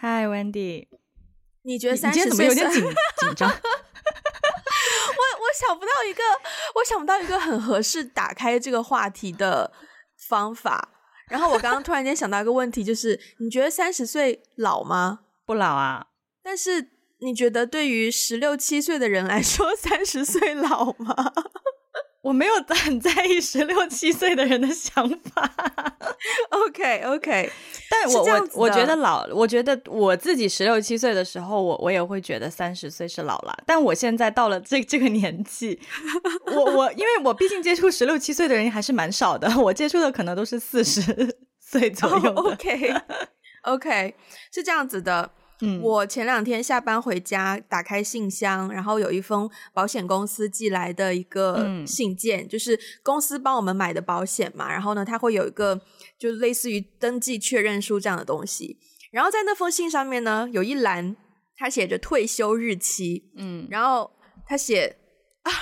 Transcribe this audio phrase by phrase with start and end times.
[0.00, 0.88] Hi Wendy。
[1.62, 3.48] 你觉得三十岁怎么有点紧紧张？
[3.50, 6.22] 我我想不到一个，
[6.74, 9.72] 我想不到一个很合适打开这个话题的
[10.16, 10.90] 方法。
[11.28, 15.20] 然后我刚刚突然间想到一个问题，就是你觉得三十岁老吗？
[15.46, 16.08] 不老啊。
[16.42, 16.90] 但是
[17.20, 21.32] 你觉得对于十六七岁的人来说，三十岁老吗？
[22.24, 25.50] 我没有很在意十六七岁的人的想法。
[26.48, 27.52] OK OK，
[27.90, 33.54] 但我我我觉得老，我觉得我自己十六七岁的时候，我我也会觉得三十岁是老了。
[33.66, 35.78] 但我现在到了这这个年纪，
[36.46, 42.32] 我我因为我毕竟接触十六七岁的人还是蛮少的，我接触的可能都是四十 岁左右。
[42.32, 42.94] Oh, OK
[43.64, 44.14] OK，
[44.50, 45.30] 是这样子的。
[45.60, 54.70] 嗯，我前两天下班回家，打开信箱，然后有一封保险公司寄来的一个信件，嗯、就是公司帮我们买的保险嘛。
[54.70, 55.80] 然后呢，它会有一个
[56.18, 58.78] 就类似于登记确认书这样的东西。
[59.12, 61.16] 然后在那封信上面呢，有一栏，
[61.56, 64.10] 它写着退休日期，嗯，然后
[64.46, 64.96] 它写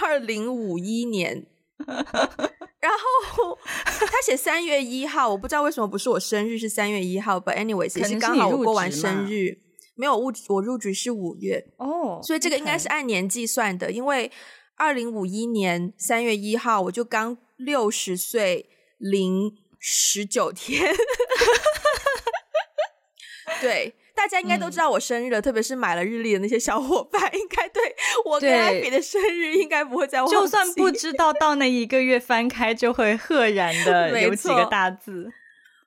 [0.01, 1.47] 二零五一年，
[1.87, 9.59] 然后他写三月一号，我不知道为什么不是我生日，是三月一号，But anyways，也是刚好我过完生日。
[10.03, 14.33] 没有，入我入局是五月哦，oh, 所以这个应该是按年计算的因为
[14.75, 20.93] 二零五一年三月一号我就刚六十岁零十九天，
[23.63, 30.35] 对，大家应该都知道我生日了，嗯、特别是买了日历的那些小伙伴，应该对我跟艾比的生日应该不会再忘记。
[30.35, 35.31] 就算不知道，到那一个月翻开就会赫然的 有几个大字。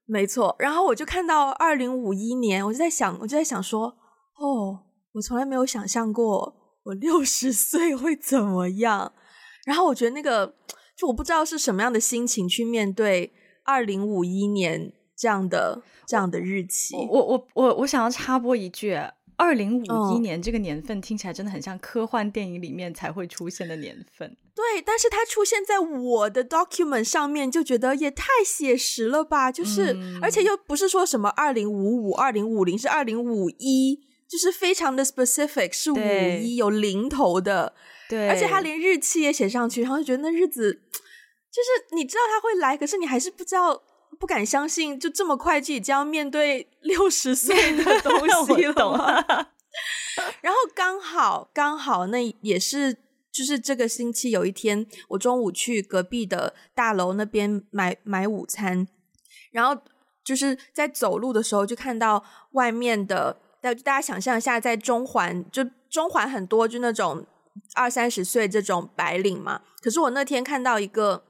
[0.07, 3.97] 没错，然后我就看到二零五一年，我就在想，我就在想说，
[4.37, 4.83] 哦，
[5.13, 9.13] 我从来没有想象过我六十岁会怎么样。
[9.65, 10.55] 然后我觉得那个，
[10.97, 13.33] 就我不知道是什么样的心情去面对
[13.63, 16.95] 二零五一年这样的这样的日期。
[16.95, 18.97] 我我我我想要插播一句。
[19.37, 24.29] 二零五一年这个年份听起来真的很像科幻电影里面才会出现的年份。
[24.55, 29.51] 对，但是它出现在我的 document 上面，就觉得也太写实了吧？
[29.51, 33.99] 就是，嗯、而且又不是说什么二零五五、二零五零，是二零五一，
[34.29, 37.73] 就是非常的 specific，是五一有零头的。
[38.09, 43.83] 对，而且他连日期也写上去，然后就觉得那日子，就是你知道他会来，可是你还是不知道。
[44.17, 48.73] 不敢相信，就这么快就将要面对六十岁的 东西了。
[48.73, 48.97] 懂
[50.39, 52.93] 然后刚好刚好，那也是
[53.29, 58.87] 就是这个星期有一天，我中午去隔壁的大楼那边买买午餐，
[59.51, 59.81] 然后
[60.23, 63.41] 就是在走路的时候就看到外面的，
[63.73, 67.25] 大大家想象一下，在中环就中环很多就那种
[67.75, 69.61] 二三十岁这种白领嘛。
[69.81, 71.23] 可是我那天看到一个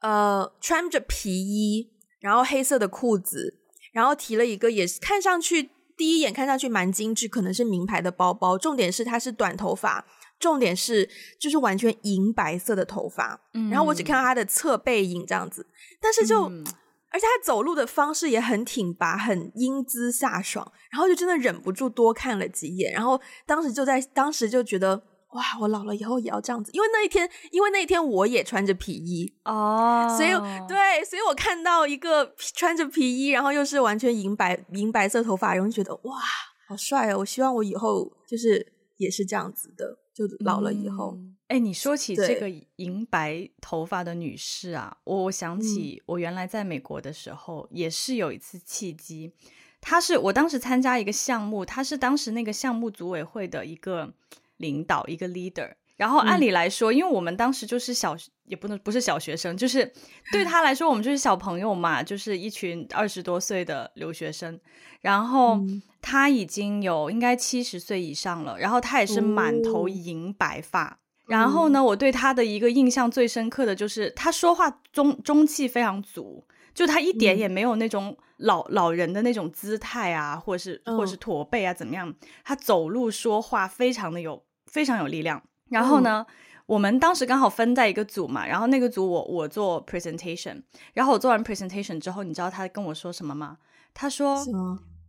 [0.00, 1.90] 呃穿着皮衣。
[2.20, 3.54] 然后黑色的裤子，
[3.94, 8.58] 然后提了一个也是看上去第一眼看上去蛮精致，可能是名牌的包包。
[8.58, 10.04] 重点是他是短头发，
[10.38, 11.08] 重点是
[11.40, 13.40] 就是完全银白色的头发。
[13.54, 15.66] 嗯，然后我只看到他的侧背影这样子，
[15.98, 16.62] 但是就、嗯、
[17.10, 22.92] 而且他走路的方式也很挺拔，很英姿飒爽，然后就真的忍不住多看了几眼。
[22.92, 25.02] 然后当时就在当时就觉得。
[25.32, 25.44] 哇！
[25.60, 30.16] 我老了以后也要这样子，因为那一天，因为那一天我也穿着皮衣哦，oh.
[30.16, 30.30] 所以
[30.66, 36.18] 对，所以我看到一个穿着皮衣，然后又是完全银白银白色头发，然后觉得哇，
[36.66, 37.18] 好帅哦！
[37.18, 39.96] 我希望我以后就是也是这样子的，
[40.28, 41.18] 就老了以后。
[41.48, 49.32] 哎、嗯，你说起这个银白头发的女士啊，我想起我原来在美国的时候，嗯、也是有一次契机，
[49.80, 54.12] 她是我当时参加一个项目，她是当时那个项目组委会的一个。
[54.60, 58.14] 领导一个 leader，然后按理来说，嗯、因为我们当时就是小，
[58.50, 59.90] 也不能不是小学生，就是
[60.30, 64.60] 对他来说，我们就是小朋友嘛，就是一群二十多岁的留学生。
[65.00, 65.58] 然后
[66.02, 70.84] 他已经有应该七十岁以上了，然后他也是满头银白发。
[70.84, 70.96] 哦、
[71.28, 76.44] 然后呢，我对他的一个印象最深刻的就是他说话中中气非常足，
[76.74, 82.14] 就他一点也没有那种老、嗯、老人的那种姿态啊，或者是或者是驼背啊怎么样，
[82.44, 84.44] 他走路说话非常的有。
[84.70, 85.42] 非常有力量。
[85.68, 86.34] 然后呢，嗯、
[86.70, 90.62] 我们当时刚好分在一个组嘛，然后那个组我我做 presentation，
[90.94, 93.58] 然后我做完 presentation 之后，你知道他跟我说什么吗？
[93.92, 94.36] 他说：“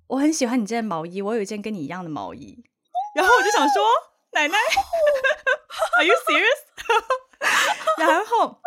[0.07, 2.57] 我很喜欢你这件毛衣，我有一件跟你一样的毛衣。
[3.13, 3.83] ”然后我就想说
[4.33, 4.57] ：“奶奶，
[5.97, 6.63] Are you serious？”
[8.03, 8.57] 然后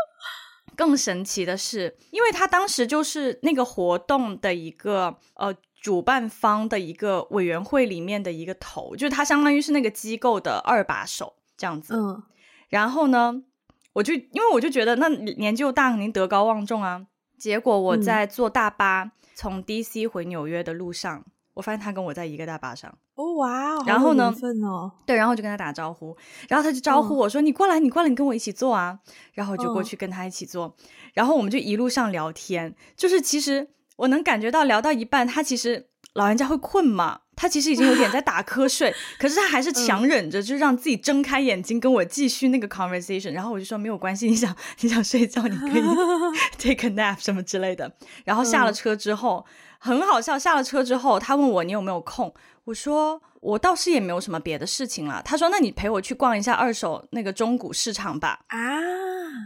[0.76, 5.52] 更神奇的是，因为他当时就是那个活动的一个呃。
[5.84, 11.94] 主办方的一个委员会里面的一个头，就是他相当于是那个机构的二把手这样子。
[11.94, 12.22] 嗯，
[12.74, 13.40] 然后呢，
[13.92, 17.06] 我就因为我就觉得那年纪又大，肯定德高望重啊。
[17.38, 21.24] 结果我在坐大巴从 DC 回纽约的路上，
[21.54, 22.92] 我发现他跟我在一个大巴上。
[23.14, 24.34] 哦哇，然后呢？
[24.64, 26.16] 哦、对，然后就跟他打招呼，
[26.48, 28.98] 然后他就招呼我说：“嗯、你过来，你过来，你跟我一起坐啊。”
[29.34, 30.74] 然后我就过去跟他一起坐，哦、
[31.12, 32.74] 然后我们就一路上聊天。
[32.96, 33.68] 就是其实
[33.98, 37.20] 我能感觉到，聊到一半，他其实老人家会困嘛。
[37.36, 43.32] 他其实已经有点在打瞌睡， 可是他还是强忍着，就让自己睁开眼睛跟我继续那个 conversation。
[43.32, 45.82] 然后我就说没有关系，你想 你想睡觉，你可以
[46.58, 47.92] take a nap 什么之类的。
[48.24, 49.44] 然后下了车之后，
[49.78, 50.38] 很好笑。
[50.38, 52.32] 下了车之后，他问我你有没有空，
[52.64, 53.22] 我说。
[53.44, 55.20] 我倒是也没有什么别的事情了。
[55.22, 58.56] 他说：“那你陪我去逛一下二手那个中古市场吧。”啊，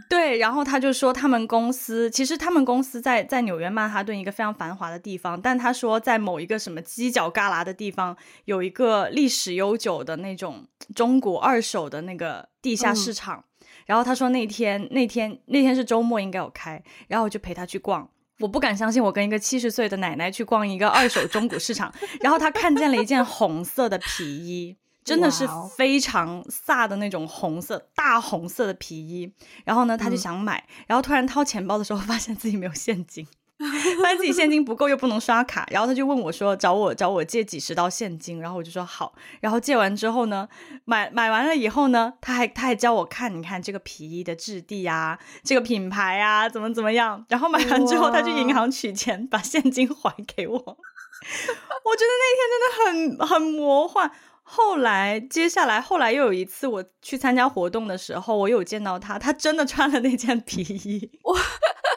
[0.09, 0.37] 对。
[0.37, 13.43] 然后他就说，他们公司其实他们公司在在纽约曼哈顿一个非常繁华的地方，但他说在某一个什么犄角旮旯的地方有一个历史悠久的那种中古二手的那个地下市场。
[13.59, 16.81] 嗯、然后他说那天那天那天是周末，应该有开。
[17.09, 18.09] 然后我就陪他去逛。
[18.39, 29.33] 我不敢相信，我跟一个七十岁的奶奶去逛一个二手中古市场，然后她看见了一件红色的皮衣，真的是非常飒的那种红色，大红色的皮衣。
[29.65, 33.27] 然后呢，她就想买，然后突然掏钱包的时候，发现自己没有现金。
[34.01, 39.13] 发现自己现金不够，又不能刷卡，然后他就问我说：“找我找我借几十刀现金。”然后我就说好。
[39.41, 40.47] 然后借完之后呢，
[40.85, 47.25] 买买完了以后呢，他还他还教我看，你看这个皮衣的质地啊，这个品牌啊，怎么怎么样。
[47.27, 50.55] 然后买完之后，他去银行取钱，把现金还给我。
[50.57, 54.09] 我觉得那天真的很很魔幻。
[54.41, 61.11] 后来接下来后来又有一次我去参加活动的时候，我有见到他，他真的穿了那件皮衣。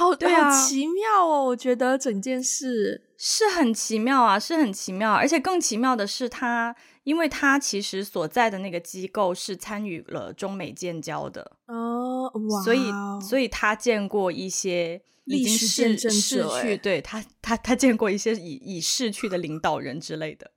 [0.00, 1.44] 好，对啊，好奇妙哦！
[1.44, 5.12] 我觉得整件事是很奇妙啊，是很奇妙。
[5.12, 12.62] 而且更奇妙的是他，他因为他其实所在的那个机构是参与了中美建交的哦，哇！
[12.64, 20.50] 所以，所以他见过一些已经逝逝去，对他，他他见过一些已已逝去的领导人之类的。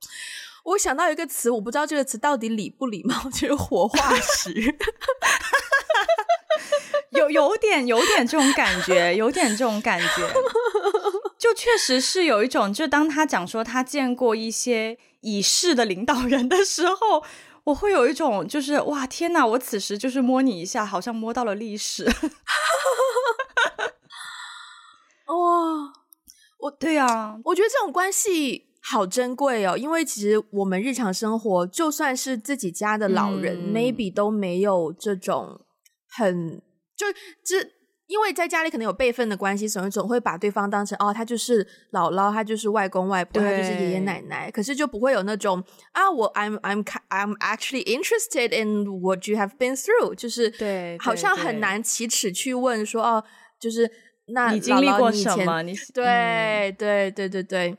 [0.64, 4.54] 我想到一个词，我不知道这个词到底礼不礼貌，就是活化石。
[7.20, 10.34] 有有点有点这种感觉，有点这种感觉，
[11.38, 17.24] 就确实是有一种，就当他讲说他见过一些已逝的领导人的时候，
[17.66, 22.06] 我会有一种就是哇天哪，我此时就是摸你一下，好像摸到了历史。
[25.28, 25.94] 哇，
[26.60, 35.62] 我对啊，我觉得这种关系好珍贵哦，因为其实我们日常生活，就算是自己家的老人，嗯，maybe 都没有这种
[36.10, 36.62] 很。
[36.96, 37.08] 就
[37.44, 37.58] 这，
[38.08, 44.52] 因为在家里可能有辈分的关系，所以总会把对方当成哦，他就是姥姥，他就是外公外婆，他就是爷爷奶奶。
[44.52, 53.24] 可是就不会有那种啊，我 I'm I'm I'm actually interested in what you have been through，就是对，好像很难启齿去问说哦，
[53.60, 53.90] 就是
[54.28, 55.64] 那你经历过什么？
[55.64, 57.78] 你对、嗯、对对对对，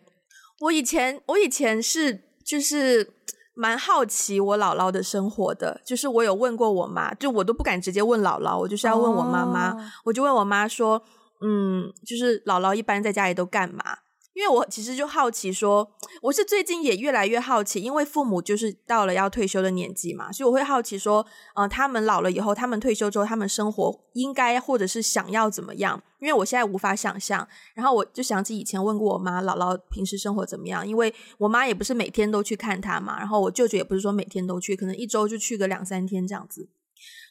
[0.60, 3.12] 我以前我以前是就是。
[3.54, 9.80] 蛮好奇我姥姥的生活的，就是我有问过我妈，就我都不敢直接问姥姥，我就是要问我妈妈，oh.
[10.04, 11.02] 我就问我妈说，
[11.40, 13.98] 嗯，就是姥姥一般在家里都干嘛？
[14.34, 15.88] 因为我其实就好奇说，
[16.20, 21.24] 我是最近也越来越好奇，因为父母就是到了要退休的年纪嘛，所以我会好奇说，
[21.54, 26.02] 呃，他们老了以后，他们退休之后，他们生活应该或者是想要怎么样？
[26.18, 27.46] 因为我现在无法想象。
[27.74, 30.86] 然后我就想起以前问过我妈，姥姥平时生活怎么样？
[30.86, 36.68] 因为我妈也不是每天都去看她嘛，然后我舅舅也不是说每天都去，可能一周就去个两三天这样子。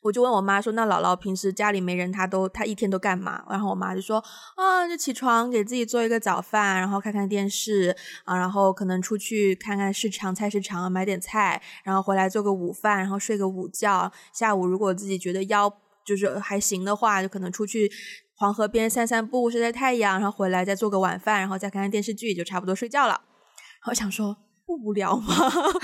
[0.03, 4.21] 我就问我妈说：“那姥姥平时家里没人，她都她一天都干嘛？”然后我妈就说
[4.57, 7.95] ：“啊，就起床给自己做一个早饭，然后看看电视
[8.25, 14.11] 啊，然后可能出去看看市场、菜市场买点菜，然后回来做个午饭，然后睡个午觉。
[14.33, 15.73] 下午如果自己觉得腰
[16.05, 17.89] 就是还行的话，就可能出去
[18.35, 23.13] 黄河边散散步、晒晒太阳，然后回来再做个晚饭，然后再看看电视剧，就差不多睡觉了。
[23.13, 25.33] 然后我想说不无聊吗？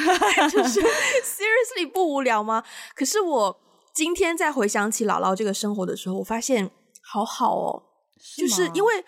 [0.51, 0.81] 就是
[1.23, 2.61] seriously 不无聊吗？
[2.93, 3.61] 可是我。
[3.93, 7.83] 今天再回想起姥姥这个生活的时候，我发现好好哦，
[8.17, 9.05] 是就是因为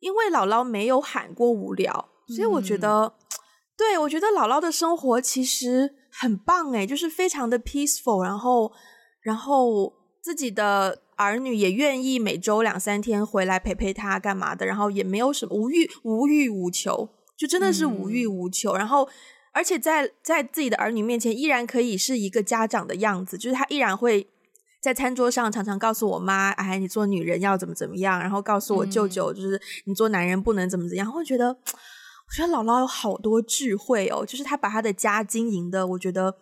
[0.00, 3.12] 因为姥姥没有喊过无聊，所以我觉得，嗯、
[3.76, 8.72] 对，我觉得姥姥的生活其实很棒诶，就是非常的 peaceful，然后
[9.22, 9.92] 然后
[10.22, 19.08] 自己的儿女也愿意每周两三天回来陪陪她干嘛的，然后也没有什么无欲无欲无求，就真的是无欲无求，嗯、然后。
[19.56, 24.28] 而且在在自己的儿女面前，依然可以是一个家长的样子，就是他依然会
[24.82, 36.36] 在餐桌上常常告诉我妈：“哎，你做女人要怎么怎么样。”然后告诉我舅舅：“就是你做男人不能怎么怎么样。”会觉得，我觉得姥姥有好多智慧哦，就是她把她的家经营的，我觉得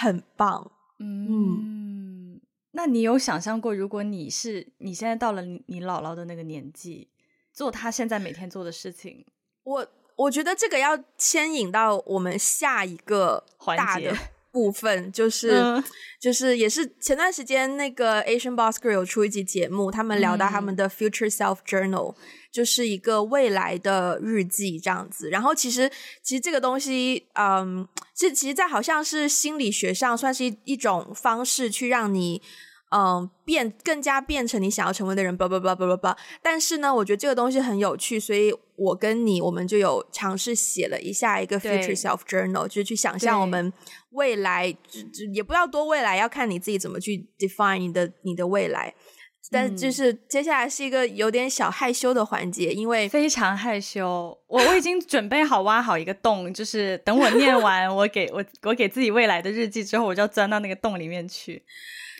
[0.00, 0.72] 很棒。
[0.98, 2.40] 嗯，嗯，
[2.72, 7.08] 那你有想象过，如果你是你现在到了你姥姥的那个年纪，
[7.52, 9.24] 做她现在每天做的事情？
[9.62, 9.86] 我
[10.18, 13.44] 我觉得这个要牵引到我们下一个
[13.76, 14.12] 大的
[14.50, 15.82] 部分，就是、嗯、
[16.20, 22.16] 就是也是前段时间那个 Asian Boss Girl 有出一集节目，他们聊到他们的 Future Self Journal，、嗯、
[22.50, 25.30] 就是一个未来的日记这样子。
[25.30, 25.88] 然后其实
[26.22, 32.42] 其实这个东西，嗯，这其实，在好像是心理学上算是一一种方式去让你。
[32.90, 36.16] 嗯，变更加变成你想要成为的人，叭叭叭叭叭叭。
[36.42, 43.72] 但是呢，我觉得这个东西很有趣，所以我跟你，我们就有尝试写了一下一个 future self journal，就是去想象我们
[44.10, 48.94] 未来，就就也不要多未来，要看你自己怎么去 define 你的你的未来。
[49.50, 54.38] 但就是接下来是一个有点小害羞的环节，因为非常害羞。
[54.46, 61.64] 我我已经准备好挖好一个洞，就是等我念完我给我我给自己未来的日记之后，我就要钻到那个洞里面去。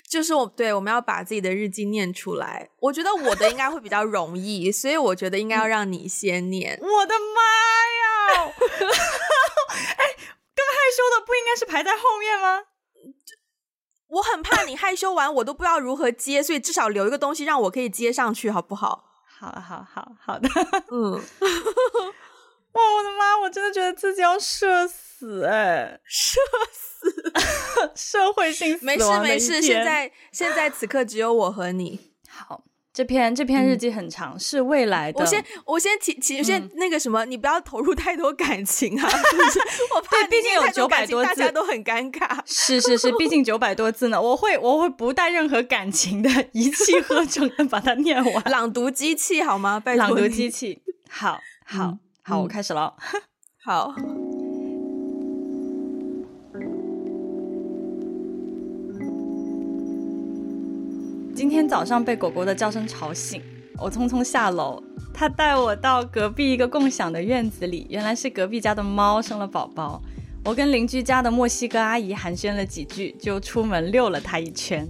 [0.08, 6.78] 就是我对我们要把自己的日记念出来，我觉得我的应该会比较容易，所以我觉得应该要让你先念。
[6.80, 7.42] 我的妈
[8.00, 8.52] 呀！
[9.98, 10.04] 哎，
[10.56, 12.62] 更害羞的不应该是排在后面吗？
[14.08, 19.04] 我很怕你害羞完我都不知道如何接，所以至少留一个东西让我可以接上去，好不好？
[19.24, 20.48] 好，好，好，好的。
[20.90, 21.12] 嗯。
[22.72, 23.38] 哇，我的妈！
[23.42, 26.38] 我真的觉得自己要社死哎， 社
[26.70, 26.88] 死。
[27.94, 32.12] 社会性死没事没事，现在现在此刻只有我和你。
[32.28, 32.62] 好，
[32.98, 35.20] 这篇这篇日记很长，嗯、是未来的。
[35.20, 39.06] 我先我先提提先那个什么，嗯、你不要投入太多感情啊！
[39.08, 39.60] 就是、
[39.94, 42.36] 我怕毕竟有九百多字，大家都很尴尬。
[42.44, 48.44] 是是是，毕竟九百多字呢，我会我会不带任何感情的，一气呵 成的把它念完。
[48.46, 49.78] 朗读机器好吗？
[49.78, 50.82] 拜托朗读机器。
[51.08, 52.96] 好好、嗯、好，我开始了。
[53.62, 53.94] 好。
[61.38, 63.40] 今天早上被狗狗的叫声吵醒，
[63.76, 64.82] 我匆匆下楼。
[65.14, 70.02] 它带我到隔壁一个共享的院子里，原来是隔壁家的猫生了宝宝。
[70.44, 74.84] 我跟邻居家的墨西哥阿姨寒暄了几句，就出门遛了它一圈。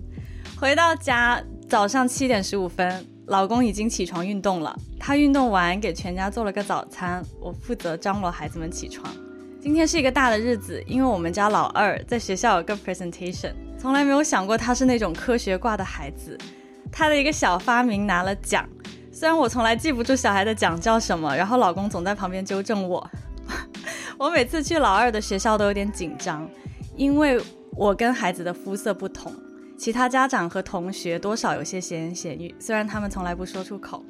[0.59, 1.39] 回到家，
[1.69, 4.75] 早上七点十五分，老公已经起床运动了。
[4.99, 7.23] 他运动完，给全家做了个早餐。
[7.43, 9.15] 我负责张罗孩子们起床。
[9.69, 13.53] 今天是一个大的日子，因为我们家老二在学校有个 presentation。
[13.77, 16.39] 从来没有想过他是那种科学挂的孩子，
[16.91, 18.67] 他的一个小发明拿了奖。
[19.13, 23.11] 虽然我从来记不住小孩的奖叫什么，然后老公总在旁边纠正我。
[24.17, 26.49] 我每次去老二的学校都有点紧张，
[26.97, 27.39] 因为
[27.73, 29.31] 我跟孩子的肤色不同，
[29.77, 34.03] 其他家长和同学多少有些闲言闲语，虽然他们从来不说出口。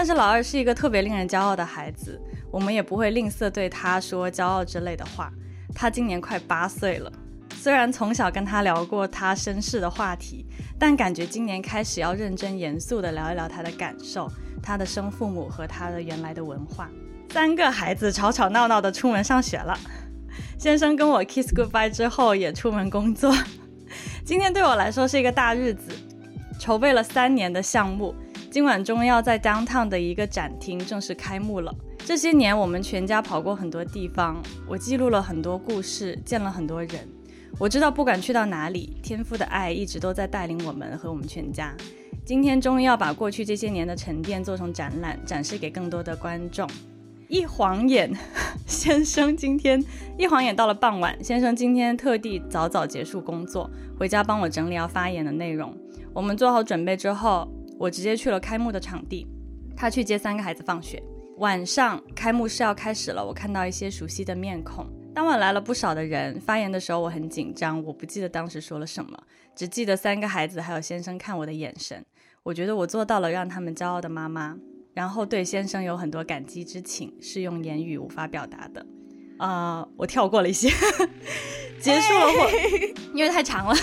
[0.00, 2.18] 但是老二是一个特别令人骄傲的孩子，
[2.50, 5.30] 我们也不会吝啬对他说骄傲之类的话。
[5.74, 7.12] 他今年快八岁了。
[7.54, 10.46] 虽然从小跟他聊过他身世的话题，
[10.78, 14.26] 但感觉今年开始要认真严肃地聊一聊他的感受、
[14.62, 16.88] 他的生父母和他的原来的文化。
[17.28, 19.78] 三个孩子吵吵闹闹地出门上学了，
[20.58, 23.30] 先生跟我 kiss goodbye 之后也出门工作。
[24.24, 25.92] 今天对我来说是一个大日子，
[26.58, 28.14] 筹备了三年的项目，
[28.50, 31.72] 今晚终于要在 downtown 的一个展厅正式开幕了。
[31.98, 37.08] 这些年我们全家跑过很多地方，我记录了很多故事，见了很多人。
[37.60, 41.72] 我知道，不管去到哪里，天父的爱一直都在带领我们和我们全家。
[42.24, 46.68] 今天终于要把过去这些年的沉淀做成展览，展示给更多的观众。
[47.28, 48.12] 一晃眼，
[48.66, 49.80] 先生今天
[50.18, 55.72] 一晃眼到了傍晚，先生今天特地早早结束工作，回家帮我整理要发言的内容。
[56.12, 57.48] 我们做好准备之后，
[57.80, 59.26] 我直接去了开幕的场地，
[59.74, 61.02] 他去接三个孩子放学。
[61.38, 64.86] 晚上开幕式要开始了，我看到一些熟悉的面孔。
[65.14, 69.18] 当晚来了不少的人，发言的时候我很紧张，我不记得当时说了什么，
[69.56, 72.04] 只记得三个孩子还有先生看我的眼神。
[72.42, 74.58] 我觉得我做到了让他们骄傲的妈妈，
[74.92, 78.84] 然后对先生有很多感激之情，是用言语无法表达的。
[79.40, 80.68] 啊、呃，我跳过了一些，
[81.80, 83.74] 结束了活，嘿因为太长了。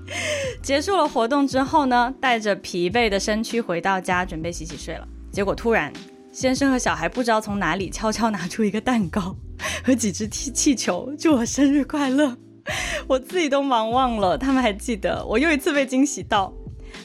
[0.62, 5.06] 结束了活动之后呢，带着疲惫的身躯回到家，准备洗洗睡了。
[5.30, 5.92] 结果突然，
[6.32, 9.36] 先生和小孩不知道从哪里悄悄拿出一个蛋糕。
[9.84, 12.36] 和几只气气球，祝我生日快乐！
[13.06, 15.24] 我自己都忙忘了，他们还记得。
[15.26, 16.52] 我又一次被惊喜到。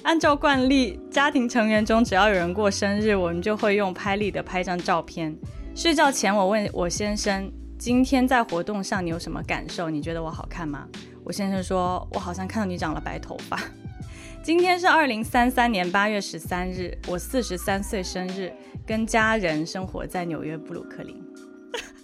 [0.04, 5.36] 按照惯例，家庭成员中只要有人过生日，我们就会用拍立得拍张照片。
[5.76, 9.90] 睡觉前，我问我先生：“今天在活动上你有什么感受？
[9.90, 10.86] 你觉得我好看吗？”
[11.24, 13.58] 我先生说：“我好像看到你长了白头发。
[14.44, 18.52] ”今天是二零三三年八月十三日，我四十三岁生日，
[18.86, 21.24] 跟家人生活在纽约布鲁克林。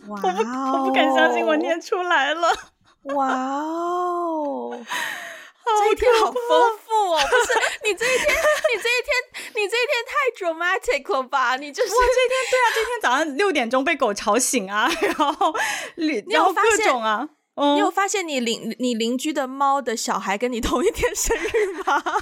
[0.07, 2.47] 哇 不，我不敢相信我念出来了。
[3.15, 4.79] 哇哦，
[5.65, 7.19] 这一天好丰富哦！
[7.19, 9.09] 不是你这一天，你这一天，
[9.55, 11.55] 你你这一天太 dramatic 了吧？
[11.57, 15.53] 你就是我这一天对啊，这天早上六点钟被狗吵醒啊， 然后
[15.95, 17.27] 你有发现啊？
[17.55, 22.03] 你有发现你邻你邻居的猫的小孩跟你同一天生日吗？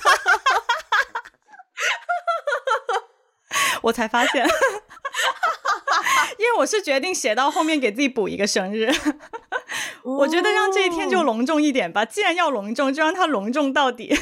[3.84, 4.48] 我才发现，
[6.40, 8.92] 因为我是决定写到后面给自己补一个生日。
[10.04, 14.14] 我觉得让这一天就隆重一点吧，既然要隆重，就让它隆重到底。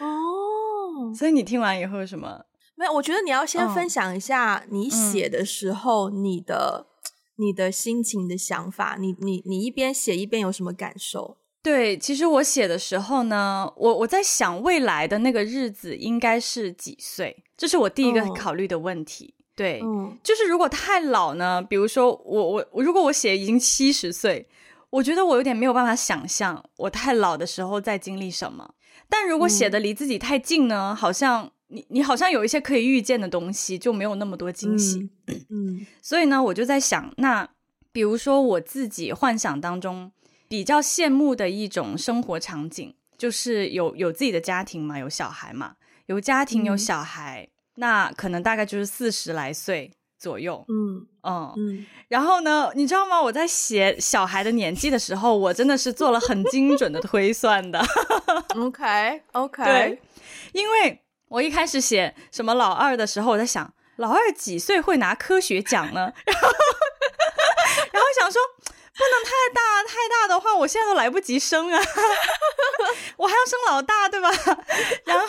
[0.00, 2.46] 哦，所以你听完以后有什么？
[2.76, 6.86] 没有，我觉得你要先分享一下你写的时候你的。
[7.36, 11.36] 你的心情的想法，你你你一边写一边有什么感受？
[11.64, 19.34] 对，其实我写的时候呢，我我在想未来的那个日子应该是几岁，这是我第一个考虑的问题。
[19.38, 24.46] 嗯、对，嗯、就是如果太老呢，比如说我我我，如果我写已经七十岁，
[24.90, 28.74] 我觉得我有点没有办法想象我太老的时候在经历什么。
[29.08, 31.50] 但如果写的离自己太近呢，嗯、好像。
[31.68, 35.08] 你你好像有一些可以预见的东西，就没有那么多惊喜。
[35.26, 37.48] 嗯，嗯，所以呢，我就在想，那
[37.90, 40.12] 比如说我自己幻想当中
[40.54, 45.74] 比较羡慕的一种生活场景，就是有有自己的家庭嘛，有小孩嘛，
[46.06, 50.64] 有家庭有小孩，嗯、那可能大概就是四十来岁左右。
[50.68, 51.86] 嗯嗯嗯。
[52.06, 53.20] 然后呢，你知道吗？
[53.20, 57.84] 我在写小孩的年纪的时候，我真的是做了很精准的推算的。
[58.54, 60.00] OK OK，对，
[60.52, 61.00] 因为。
[61.28, 66.12] 我一开始写什么老二的时候，我在想老二几岁会拿科学奖呢？
[66.30, 66.48] 然后，
[67.90, 68.53] 然后想说不
[69.02, 71.82] 能太大，太大的话，我现在都来不及生啊，
[73.16, 74.30] 我还要生老大，对吧？
[75.04, 75.26] 然后，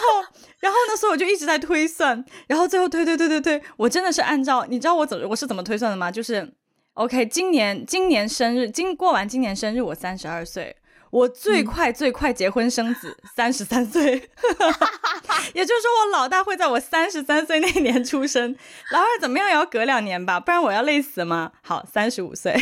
[0.59, 6.11] 然后呢，所以我就一直在推算，然后最后推推推推推，我真的是按照你知道我怎我是怎么推算的吗？
[6.11, 6.53] 就是
[6.93, 10.77] OK，今年今年生日，今过完今年生日，我三十二岁。
[11.11, 14.03] 我最快最快结婚生子，三十三岁，
[15.53, 18.53] 也就是说我老大会在我三十三岁那年出生，
[18.91, 21.53] 老二怎么样也要隔两年吧，不然我要累死吗？
[21.61, 22.61] 好，三十五岁，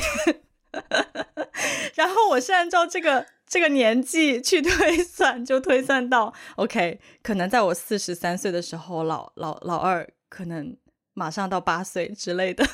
[1.95, 10.75] 然后我是按照这个这个年纪去推算，就推算到 OK，可能在我四十三岁的时候，老老老二可能
[11.13, 12.67] 马上到八岁之类的，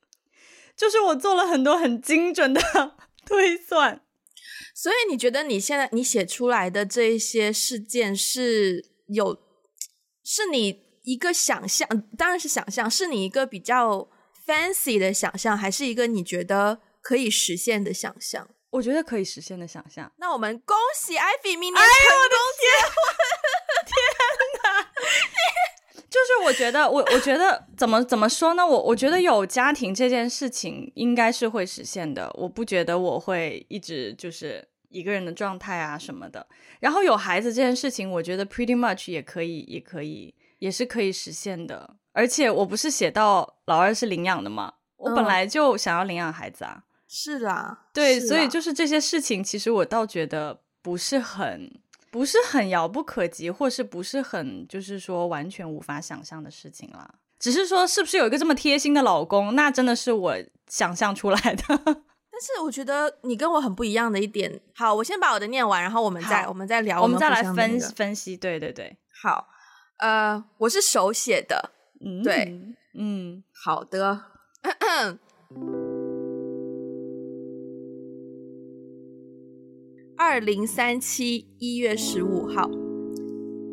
[0.76, 2.60] 就是我做了很多很精准的
[3.24, 4.02] 推算。
[4.74, 9.38] 所以你觉得你现在你写出来的这些事件是有，
[10.22, 14.08] 是你一个想象，当然是想象，是你一个比较
[14.46, 18.48] fancy 的想象，还是一个你觉得可以实现的想象？
[18.70, 20.10] 我觉得可以实现的想象。
[20.16, 21.84] 那我们恭喜 Ivy 明年成
[22.34, 22.94] 功结婚！
[23.86, 23.94] 天
[24.64, 24.90] 哪！
[26.10, 28.66] 就是我觉得，我我觉得怎么怎么说呢？
[28.66, 32.28] 我我觉得有家庭这件事情应该是会实现的。
[32.34, 36.44] 我不觉得我会一直就是一个人的状态啊什么的。
[36.80, 41.94] 然后有孩子这件事情，我觉得 pretty much 也可以，也可以，也是可以实现的。
[42.12, 44.72] 而且我不是写到老二是领养的吗？
[44.96, 46.82] 我本来就想要领养孩子啊。
[47.08, 48.20] 是啦，对。
[48.20, 51.80] 所以就是这些事情，其实我倒觉得不是很。
[52.08, 57.06] 不是很遥不可及，或是不是很就是说完全无法想象的事情啦。
[57.38, 60.34] 只是说是不是有一个这么贴心的老公，那真的是我
[60.66, 61.62] 想象出来的。
[61.84, 68.34] 但是我觉得你跟我很不一样的一点，好，我先把我的念完，然后我们再我们再聊，我们再来分分析。
[68.34, 69.48] 对对对，好，
[69.98, 72.58] 呃，我是手写的，嗯，对，
[72.94, 74.22] 嗯，好的。
[80.28, 82.68] 二零三七一月十五号，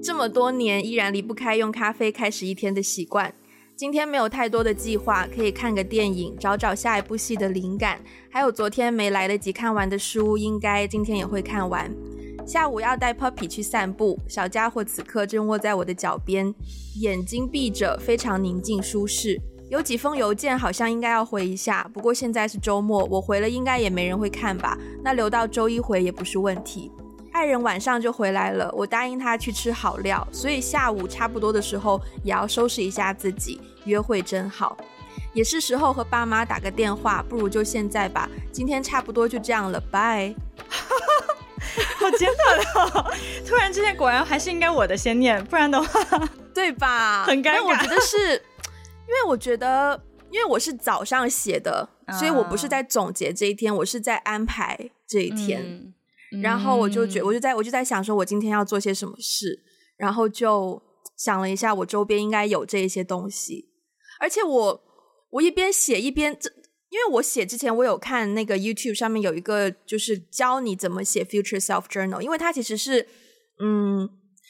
[0.03, 3.33] 这么多年依然离不开用咖啡开始一天的习惯。
[3.75, 7.99] 今天没有太多的计划，可以看个电影，找找下一部戏的灵感。
[8.29, 11.91] 还有昨天没来得及看完的书，应该今天也会看完。
[12.45, 16.53] 下午要带 Puppy 去散步，小家伙此刻正卧在我的脚边，
[17.01, 19.41] 眼睛闭着，非常宁静舒适。
[19.73, 24.77] 有几封邮件好像应该要回一下，不过现在是周末，我回了应该也没人会看吧？
[25.03, 26.91] 那留到周一回也不是问题。
[27.31, 33.59] 爱人晚上就回来了，我答应他去吃好料，所以下午差不多的时候也要收拾一下自己。
[33.85, 34.77] 约会真好，
[35.33, 38.29] 也是时候和爸妈打个电话，不如就现在吧。
[38.51, 40.35] 今天差不多就这样了，拜。
[41.97, 43.11] 好简短哦！
[43.43, 47.23] 突然之间，果然还是应该我的先念，不然的话，对吧？
[47.23, 47.65] 很尴尬。
[47.65, 48.39] 我觉得是。
[49.13, 55.61] 因为我觉得，因为我是早上写的，啊、所以我不是在总结这一天，我是在安排这一天。
[56.31, 59.63] 嗯、然后我就觉，我就在我就在想说，我今天要做些什么事，
[59.97, 60.81] 然后就
[61.15, 63.69] 想了一下，我周边应该有这一些东西。
[64.19, 64.83] 而且我
[65.29, 66.49] 我一边写一边，这
[66.89, 73.07] 因为我写之前我有看那个 YouTube 上面有一个，就是教你怎么写 Future Self Journal，因为它其实是
[73.59, 74.09] 嗯。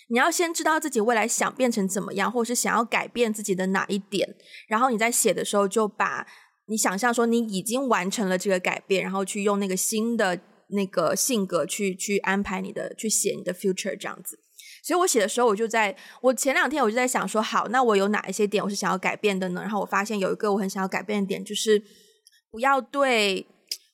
[0.09, 4.35] 你要先知道自己未来想变成怎么样，或者是想要改变自己的哪一点，
[4.67, 6.27] 然后你在写的时候就把
[6.67, 10.39] 你想象说你已经完成了这个改变，然后去用那个新的
[10.69, 14.39] 那个性格去去安排你的，去写你的 future 这样子。
[14.83, 19.61] 所以我写的时候，我就在我前两天我就在想说，好，那我有哪一些点我是想要改变的呢？
[19.61, 21.81] 然后我发现有一个我很想要改变的点，就是
[22.51, 23.41] 不要对，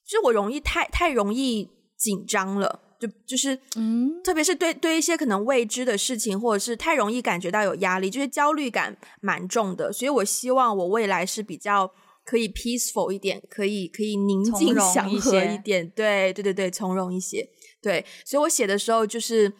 [0.07, 9.91] 就是我容易太太容易紧张了，就就是嗯，特别是对对一些可能未知的事情，或者是太容易感觉到有压力，就是焦虑感蛮重的。
[9.91, 11.91] 所以我希望我未来是比较
[12.25, 17.49] 可以 peaceful 一点，可以可以宁静祥和一点，对对对对，从容一些。
[17.81, 19.51] 对，所以我写的时候就是。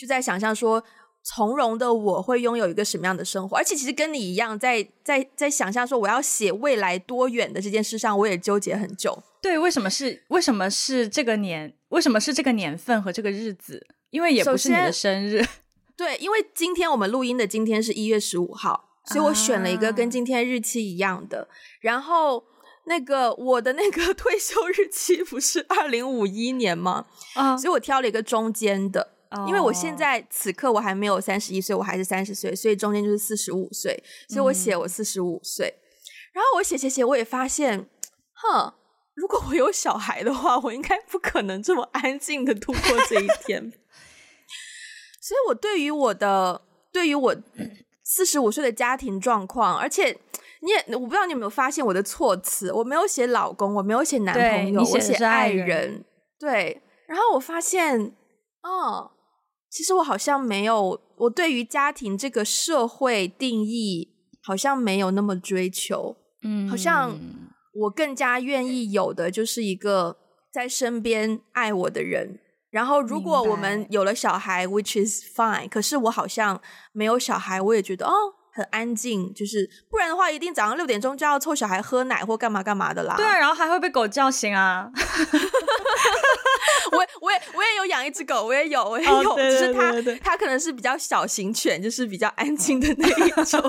[0.00, 0.82] 就在想象说，
[1.22, 9.22] 从容的我会拥有一个什么样的生活，而且其实跟你一样，在在在想象说我要写未来多远的这件事上，我也纠结很久。
[9.42, 11.74] 对，为什么是为什么是这个年？
[11.90, 13.86] 为什么是这个年份和这个日子？
[14.10, 15.46] 因为也不是你的生日。
[15.96, 21.42] 对，因为今天我们录音的今天是一月十五号，所以我选了一个跟今天日期一样的。
[21.42, 21.46] 啊、
[21.80, 22.42] 然后
[22.86, 27.06] 那个我的那个 退休日期不是二零五一年吗？
[27.34, 29.16] 啊，所以我挑了一个中间的。
[29.46, 35.78] 因为我现在此刻我还没有三十一岁，我还是三十岁，所以中间就是四十五岁，所以我写我四十五岁，嗯、
[36.32, 37.88] 然后我写写写，我也发现，
[38.34, 38.74] 哼，
[39.14, 43.60] 如果我有小孩的话，我应该不可能这么安静的度过这一天，
[45.20, 47.36] 所以我对于我的对于我
[48.04, 50.16] 四十五岁的家庭状况，而且
[50.62, 56.04] 你也我不知道你有没有发现我的措辞，我没有写老公，我没有写男朋友，我写爱人，
[56.38, 58.14] 对，然后我发现，
[58.62, 59.12] 哦。
[59.72, 64.08] 其实我好像没有，我对于家庭这个社会定义
[64.42, 67.16] 好像没有那么追求，嗯，好像
[67.72, 70.16] 我更加愿意有的就是一个
[70.52, 72.40] 在身边爱我的人。
[72.70, 76.60] 然后如果我们有了小孩，which is fine，可是我好像
[76.92, 78.12] 没有小孩，我也觉得哦，
[78.52, 83.16] 很安静，就是不然的话，一定早上六点钟就要凑小孩喝奶或干嘛干嘛的啦。
[83.16, 84.88] 对啊，然后还会被狗叫醒啊。
[87.00, 93.60] 我我也我也有养一只狗，我也有我也有，哦、只是它它可能是比较小型犬，就是比较安静的那一种，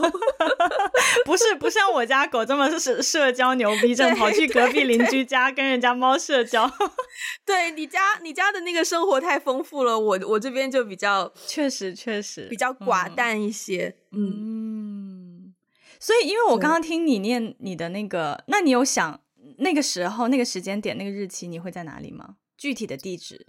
[1.25, 6.69] 不是不像我家狗这么是社交牛逼症，跑去隔壁邻居家跟人家猫社交。
[7.45, 13.95] 对，你家你家的那个生活太丰富了，我我这边就比较确实确实比较寡淡一些。
[14.11, 15.53] 嗯，嗯，
[15.99, 19.21] 所以因为我刚刚听你念你的那个，那你有想
[19.59, 22.35] 那个时候那个时间点那个日期你会在哪里吗？
[22.61, 23.47] 具体的地址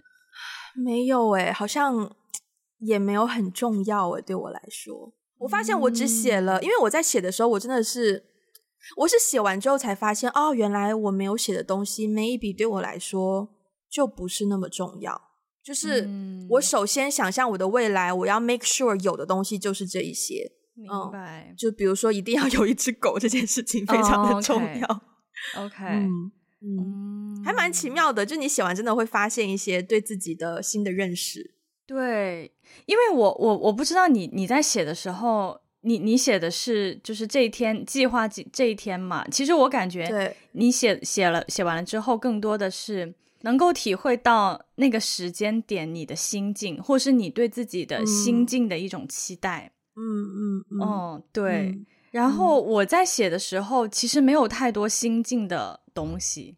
[0.75, 2.15] 没有诶、欸，好像
[2.79, 8.25] 也没有很重要诶、欸，对我来说，我发现我只写了，嗯、因为我在写的时候，我真的是，
[8.97, 13.47] 我是写完之后才发现，哦，原来我没有写的东西，maybe 对我来说
[13.87, 15.21] 就不是那么重要。
[15.63, 16.09] 就是
[16.49, 21.49] 我首先想象我的未来，我要 make sure 有的东西就是这一些，明白？
[21.51, 24.87] 嗯、就比如说，一定要有一只狗，这件事情非常的重要。
[25.55, 26.01] Oh, OK，, okay.
[26.01, 26.31] 嗯。
[26.65, 31.55] 嗯，还蛮奇妙的，就你写完真的会发现一些对自己的新的认识。
[31.85, 32.49] 对，
[32.85, 39.27] 因为我我我不知道你你在写的时候，你你写的是就是这一天计划这这一天嘛？
[39.27, 49.73] 其实我感觉，你写写了写完了之后，更多的是能够体会到那个时间点你的心境，或是你对自己的心境的一种期待。
[49.97, 51.67] 嗯嗯嗯，哦对。
[51.67, 56.55] 嗯然后我在写的时候，其实没有太多心境的东西，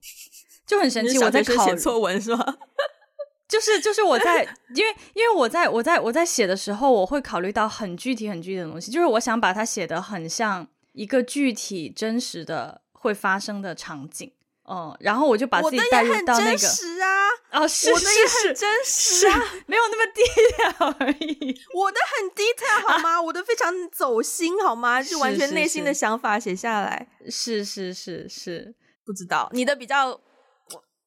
[0.67, 1.17] 就很 神奇。
[1.19, 2.57] 我在考写作文是吗？
[3.47, 4.43] 就是就是我在，
[4.75, 14.29] 因为因为我在我在我在写的时候，我会考虑到很具体很具体的东西，就是我想把它写得很像一个具体真实的会发生的场景。
[14.67, 20.21] 嗯，然后我就把自己带入到那个，是啊，哦，是是是，真实啊，没有那么低
[20.55, 21.55] 调而已。
[21.73, 23.21] 我的很 detail 好吗？
[23.21, 25.03] 我的非常走心好吗？
[25.03, 27.07] 就完全内心的想法写下来。
[27.29, 28.73] 是是是是，
[29.05, 30.19] 不知道你的比较，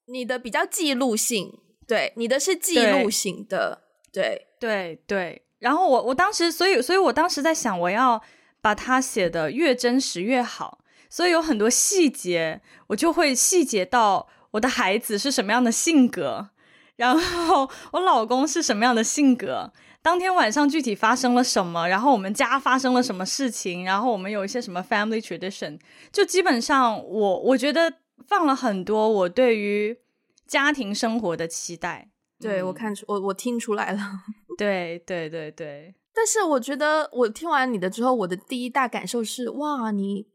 [0.06, 1.52] 你的比较记录性，
[1.86, 5.42] 对，你的是记录型的，对对对。
[5.58, 8.22] 然后我我当时，所以所以我当时在想，我要
[8.62, 10.78] 把它写的越真实越好。
[11.08, 16.50] 所以有很多细节，我就会细节到我的孩子是什么样的性格，
[16.96, 25.78] 然后我老公是什么样的性格，当天晚上具体发生了什么，然后我们家发生了什么事情，然后我们有一些什么 family tradition，
[26.12, 27.94] 就基本上我我觉得
[28.26, 29.98] 放了很多我对于
[30.46, 32.10] 家庭生活的期待。
[32.40, 34.00] 对，我看出我我听出来了。
[34.56, 40.26] 对对对对，但是我觉得我听完你的之后，我的第一大感受是哇，你。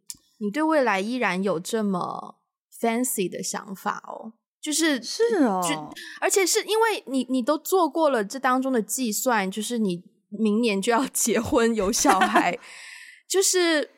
[0.44, 2.36] 你对未来依然有这么
[2.82, 5.74] fancy 的想法哦，就是是哦，就
[6.20, 12.60] 而且是因为你你都做过了这当中的计算，就是你明年就要 结婚有小孩，
[13.30, 13.90] 就是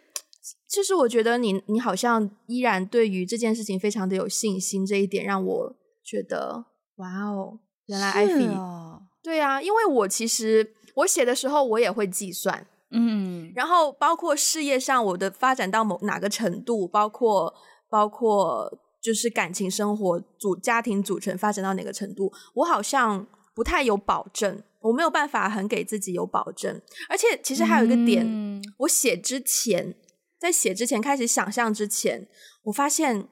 [0.69, 6.65] 就是我觉得你你好像依然对于这件事情非常的有信心，这一点让我觉得
[6.97, 17.53] 哇哦，原来艾菲、哦、对啊，因为我其实我写的时候我也会计算，嗯，然后包括事业上我的发展到某哪个程度，包括
[17.89, 18.71] 包括
[19.01, 24.63] 就是感情生活组家庭组成发展到哪个程度，我好像不太有保证。
[24.81, 29.95] 我没有办法很给自己有保证，而且其实还有一个点，嗯、我写之前，
[30.39, 32.27] 在写之前开始想象之前，
[32.65, 33.27] 我发现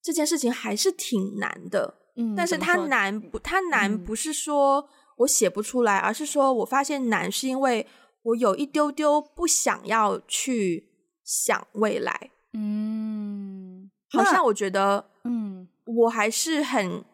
[0.00, 1.94] 这件事情还是挺难的。
[2.16, 7.84] 嗯，但是它难不，它难不是说我写不出来，嗯、而是说我发现难是因为
[8.24, 10.88] 我有一丢丢不想要去
[11.24, 12.30] 想未来。
[12.52, 17.04] 嗯，好像我觉得，嗯，我还是很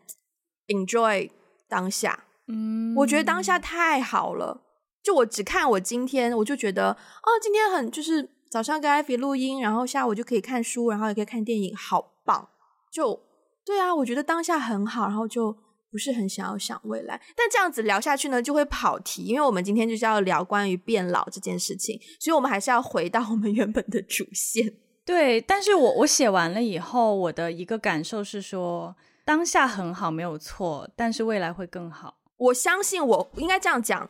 [0.69, 1.31] enjoy
[1.69, 2.25] 当下。
[2.49, 4.63] 嗯，我觉得当下太好了。
[5.03, 12.49] 就我只看我今天，我就觉得哦，今天很就是早上跟艾菲录音，然后下午就可以看书，然后也可以看电影，好棒。
[12.93, 13.19] 就
[13.65, 15.57] 对啊，我觉得当下很好，然后就
[15.91, 17.21] 不是很想要想未来。
[17.37, 24.73] 但这样子聊下去呢，就会跑题，因为我们今天就是要聊关于变老这件事情，所以我们还是要回到我们原本的主线。
[25.05, 32.19] 对，但是我我写完了以后，我的一个感受是说，当下很好，没有错，但是未来会更好。
[32.37, 34.09] 我相信我应该这样讲，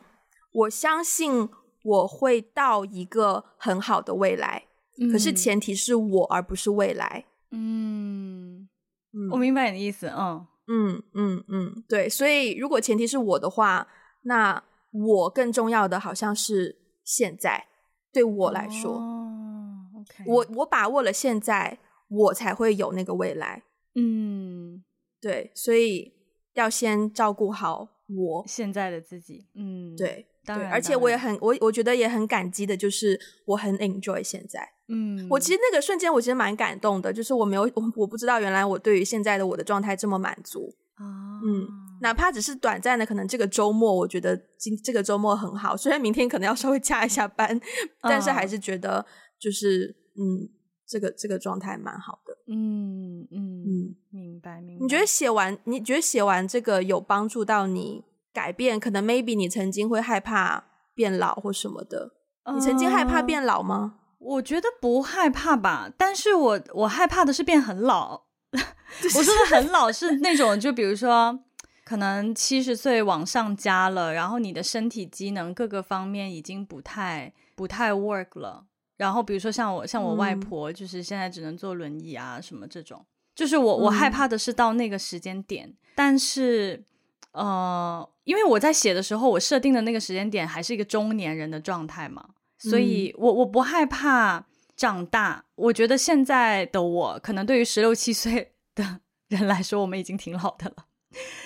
[0.53, 1.49] 我相信
[1.83, 4.65] 我会到一个很好的未来，
[4.99, 7.25] 嗯、可是前提是我而不是未来。
[7.49, 8.69] 嗯，
[9.13, 10.07] 嗯，我明白你的意思。
[10.07, 12.07] 嗯嗯嗯嗯，对。
[12.07, 13.85] 所以如果前提是我的话，
[14.21, 17.67] 那我更重要的好像是现在，
[18.13, 23.63] 对我来说，哦 okay、我我把握了现在，我才会有那个未来。
[23.95, 24.83] 嗯，
[25.19, 26.13] 对，所以
[26.53, 27.89] 要先照顾好。
[28.13, 41.05] 我现在的自己，嗯，对，当然，而且我也很，我我觉得也很感激的，就是我很 enjoy 现在，嗯，我其实那个瞬间，我其实蛮感动的，就是我没有，我我不知道原来我对于现在的我的状态这么满足，啊，
[41.45, 41.67] 嗯，
[42.01, 47.59] 哪怕只是短暂的，可能这个周末，我觉得今这个周末很好，虽然明天可能要稍微加一下班，
[48.01, 49.05] 但是还是觉得
[49.39, 50.49] 就是，嗯，
[50.87, 53.95] 这个这个状态蛮好的，嗯嗯嗯。
[54.09, 54.81] 明白，明白。
[54.83, 58.79] 你觉得写完，你觉得写完这个有帮助到你改变？
[58.79, 62.11] 可能 maybe 你曾经会害怕变老或什么的。
[62.53, 63.95] 你曾经害怕变老吗？
[63.95, 68.23] 呃，我觉得不害怕吧，但是我我害怕的是变很老。
[68.51, 71.39] 我说的很老是那种，就比如说
[71.85, 78.65] 可能七十岁往上加了，然后你的身体机能各个方面已经不太不太 work 了。
[78.97, 83.05] 然后比如说像我像我外婆，就是现在只能坐轮椅啊什么这种。
[83.33, 86.83] 就是我，我害怕的是到那个时间点，嗯、但是，
[87.31, 92.29] 呃，因为我在写的时候，我设定的那个时间点还是一个中年人的状态嘛，
[92.59, 95.43] 所以我我不害怕长大。
[95.55, 100.85] 我觉得现在的我，可能对于十六七岁的人来说，我们已经挺老的了。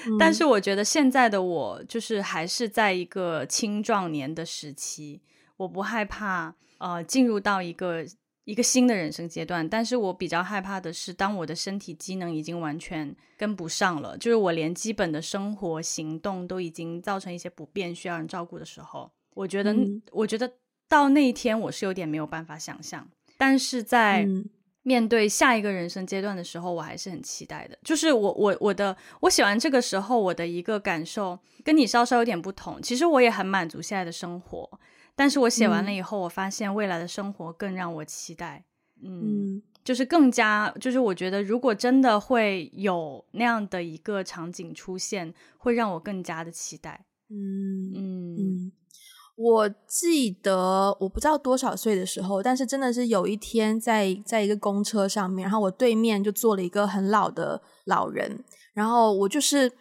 [0.07, 5.21] 嗯、但是我觉得现在的我，就是还是在一个青壮年的时期，
[5.57, 8.05] 我不害怕，呃，进入到一个。
[8.45, 20.51] 一个新的人生阶段，但是我比较害怕的是，当我的身体机能已经完全跟不上了，就是我连基本的生活行动都已经造成一些不便，需要人照顾的时候，我觉得，嗯、我觉得
[20.87, 23.07] 到那一天我是有点没有办法想象。
[23.37, 24.27] 但是在
[24.83, 27.75] 面对下一个人生阶段的时候，我还是很期待的。
[27.83, 32.79] 就是我，我，我的，我喜欢这个时候，我的一个感受跟你稍稍有点不同。
[32.79, 34.79] 其实我也很满足现在的生活。
[35.15, 38.65] 但是我写完了以后，嗯、我发现未来的生活更让我期待，
[39.01, 48.71] 嗯，嗯就是更加，就是我觉得如果真的会有那样的一个场景出现，会让我更加的期待，嗯嗯嗯。
[49.37, 59.71] 我记得我不知道多少岁的时候，但是真的是有一天在在一个公车上面，然后我对面就坐了一个很老的老人，然后我就是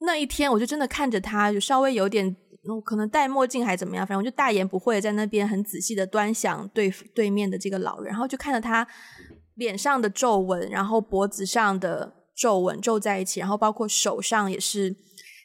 [0.00, 2.36] 那一天我就真的看着他，就稍微有点。
[2.84, 8.86] 可能戴墨镜还怎么样，反正我就大言不讳在那边很仔细的端详对对面的这个老人，然后就看着他
[9.54, 14.94] 脸上的皱纹，然后脖子上的皱纹皱在一起，然后包括手上也是，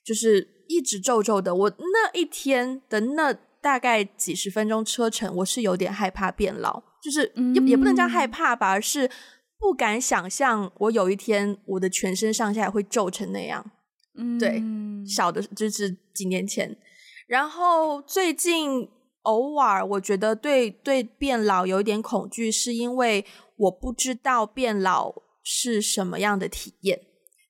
[0.06, 1.56] 就是一直皱皱的。
[1.56, 9.10] 我那一天的那大概几十分钟车程，我是有点害怕变老，就是也也不能叫害怕吧，而是
[9.58, 13.71] 不敢想象我有一天我的全身上下会皱成那样。
[14.17, 14.62] 嗯，对，
[15.08, 16.78] 小的就是几年前。
[17.27, 18.89] 然后最近
[19.23, 23.25] 偶尔，我觉得对对变老有一点恐惧，是因为
[23.57, 27.01] 我不知道变老是什么样的体验。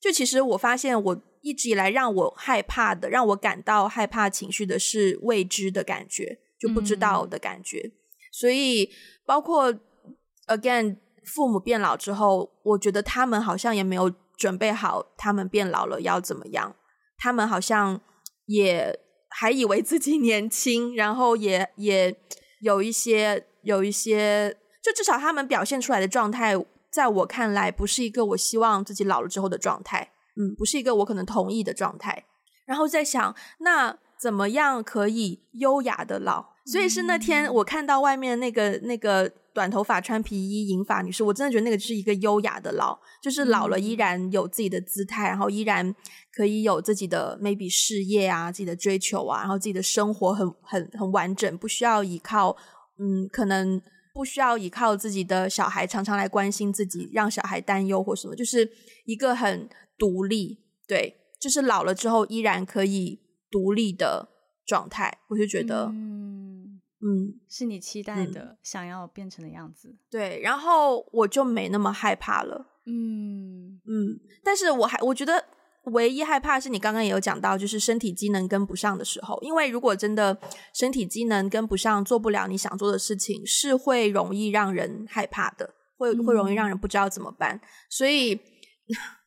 [0.01, 7.79] 就其实我发现，我一直以来让我害怕的，让我感到害怕情绪的是未知的感觉，就不知道的感觉。
[7.79, 7.91] 嗯、
[8.31, 8.89] 所以，
[9.25, 9.73] 包括
[10.47, 16.75] again，父母变老之后，我觉得他们好像也没有准备好，他们变老了要怎么样？
[17.17, 17.99] 他们好像
[18.45, 18.99] 也
[19.37, 22.15] 还以为自己年轻，然后也也
[22.61, 26.55] 有一些有一些，就至少他们表现出来的状态，
[26.89, 30.11] 在我看来，不是一个我希望自己老了之后的状态。
[30.37, 32.25] 嗯，不是一个我可能同意的状态。
[32.65, 36.45] 然后在想，那怎么样可以优雅的老？
[36.65, 45.95] 所以是那天我看到外面那个那个短头发穿皮衣银发女士，我真的觉得那个就是一个优雅的老，就是老了依然有自己的姿态，然后依然
[46.31, 52.55] 可以有自己的 maybe 事业啊，自己的追求啊，然后自己的生活很很很完整，不需要依靠，
[52.99, 53.81] 嗯，可能
[54.13, 58.69] 不需要依靠自己的小孩常常来关心自己，让小孩担忧或什么，就是
[59.05, 59.67] 一个很。
[59.97, 63.17] 独立，对，就是老了之后依然可以
[63.49, 64.27] 独立的
[64.65, 66.54] 状态，我就觉得，嗯
[67.05, 69.95] 嗯，是你期待的、嗯、想要变成的样子。
[70.09, 72.65] 对，然后我就没那么害怕了。
[72.85, 75.45] 嗯嗯，但是我还我觉得
[75.85, 80.35] 唯一害怕是你刚刚也有讲到，就是身体机能跟不上的时候，因为如果真的
[80.73, 88.39] 身体机能跟不上，做不了你想做的事情，是会容易让人害怕的，会会容易让人不知道怎么办，所以。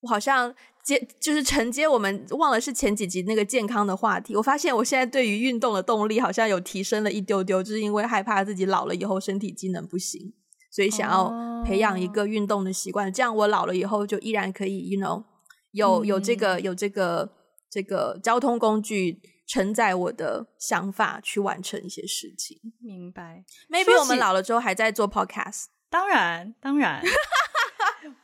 [0.00, 0.54] 我好像
[0.86, 4.36] 接就是承接我们忘了是前几集那个健康的话题。
[4.36, 10.32] 我发现我现在对于运动的动力好像有提升了一丢丢，就是因为害怕自己老了以后身体机能不行，
[10.70, 11.32] 所以想要
[11.64, 13.12] 培养一个运动的习惯。
[13.12, 15.24] 这样我老了以后就依然可以，you know，
[15.72, 17.32] 有有这个有这个
[17.68, 22.60] 这个交通工具承载我的想法去完成一些事情。
[22.80, 25.64] 明白？Maybe 我们老了之后还在做 podcast。
[25.90, 27.02] 当然，当然。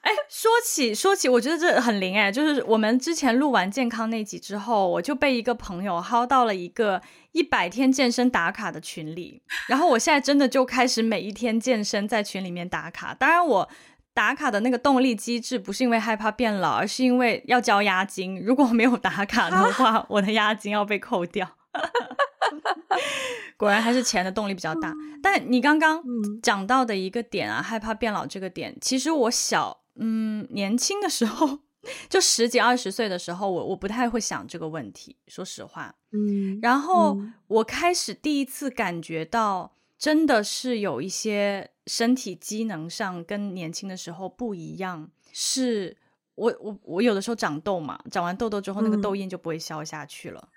[0.03, 13.15] 哎，说起说起，我觉得这很灵哎，就是我们之前录完健康那集之后，我就被一个朋友薅到了一个一百天健身打卡的群里，然后我现在真的就开始每一天健身，在群里面打卡。
[13.15, 13.69] 当然，我
[14.13, 21.49] 打卡的那个动力机制不是因为害怕变老，而是因为要交押金，如果没有打卡的话， 啊、我的押金要被扣掉。
[23.57, 24.89] 果然还是钱的动力比较大。
[24.91, 26.03] 嗯、但你刚刚
[26.43, 31.61] 讲到的一个点啊，害怕变老这个点，其实我小嗯年轻的时候，
[32.09, 35.95] 就十几二十岁的时候，我我不太会想这个问题，说实话。
[36.13, 45.97] 嗯，然后我开始第一次感觉到，真的是有一些身体机能上跟年轻的时候不一样，是。
[46.35, 50.49] 我我我有的时候长痘嘛，长完痘痘之后，那个痘印就不会消下去了，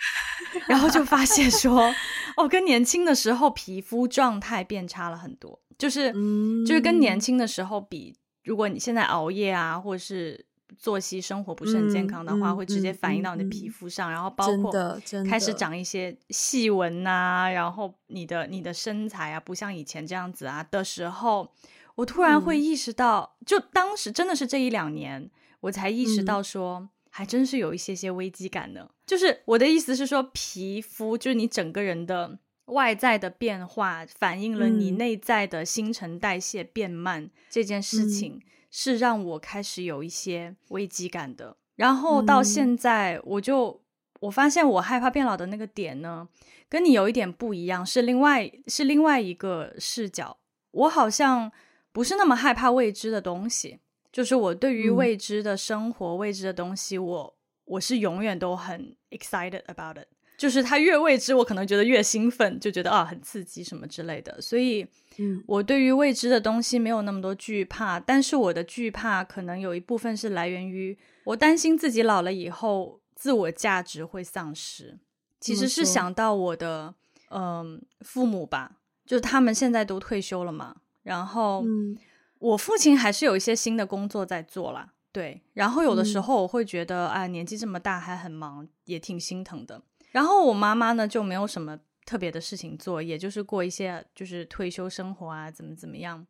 [0.55, 1.93] 嗯、 然后就发现说，
[2.37, 10.45] 哦，跟年轻的时候皮肤状态变差了很多，就是、嗯、就是跟年轻的时候比，如果你现在熬夜啊，或者是
[10.77, 14.71] 作息生活不是很健康的话，嗯、会直接反映到你的皮肤上，嗯、然后包括
[15.27, 21.51] 开始长一些细纹呐、啊，然后你的你的身材啊，不像以前这样子啊的时候，
[21.95, 25.29] 我突然会意识到，嗯、就当时真的是这一两年。
[25.61, 28.91] 我才意识到说，说还真是有一些些危机感的。
[29.03, 41.57] 就是我的意思是说，皮肤就是你整个人的外在的变化，反映了你内在的新陈代谢变慢、嗯、这件事情，是让我开始有一些危机感的。
[41.75, 43.83] 然后到现在，我就
[44.21, 46.27] 我发现我害怕变老的那个点呢，
[46.67, 50.37] 跟你有一点不一样，是另外是另外一个视角。
[50.71, 51.51] 我好像
[51.91, 53.79] 不是那么害怕未知的东西。
[54.11, 60.07] 就是我对于未知的生活、嗯、未知的东西，我我是永远都很 excited about it。
[60.37, 64.41] 就是它越未知，我可能觉得越兴奋，就觉得啊很刺激什么之类的。
[64.41, 64.85] 所以，
[65.17, 74.97] 嗯，我对于未知的东西没有那么多惧怕，但是我的惧怕可能有一部分是来源于我担心自己老了以后自我价值会丧失。
[75.39, 76.93] 其实是想到我的
[77.29, 81.63] 嗯、呃、父母吧，就是他们现在都退休了嘛，然后。
[81.65, 81.97] 嗯
[82.37, 85.41] 我父亲还是有一些新的工作在做啦，对。
[85.53, 89.81] 然后有的时候我会觉得，哎、嗯，年纪这么大还很忙，也挺心疼的。
[90.15, 96.25] 然后我妈妈呢就没有什么特别的事情做，也就是过一些就是退休生活啊，怎么怎么样。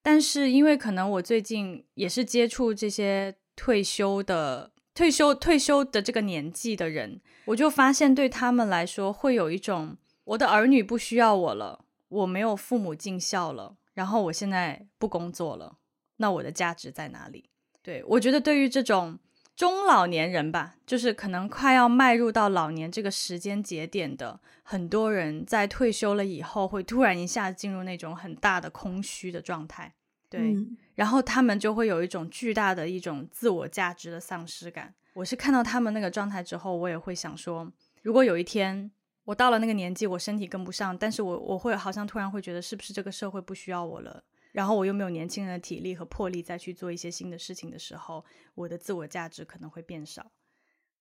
[0.00, 13.76] 但是因为可能我最近也是接触这些退休的、退休、退休的这个年纪的人，我就发现对他们来说会有一种，我的儿女不需要我了，我没有父母尽孝了。
[13.94, 15.78] 然后我现在不工作了，
[16.18, 17.50] 那我的价值在哪里？
[17.82, 19.18] 对，我觉得对于这种
[19.56, 29.94] 中老年人吧，就是可能快要迈入到老年这个时间节点的很多人，在退休了以后，会突然一下进入那种很大的空虚的状态。
[30.28, 34.92] 对，嗯、然后他们就会有一种巨大的一种自我价值的丧失感。
[35.14, 38.90] 我是看到他们那个状态之后，我也会想说，如果有一天
[39.24, 44.22] 我到了那个年纪，我身体跟不上，但是我我会好像突然会觉得，是不是这个社会不需要我了？
[44.56, 50.32] 然后我又没有年轻人的体力和魄力再去做一些新的事情的时候，我的自我价值可能会变少。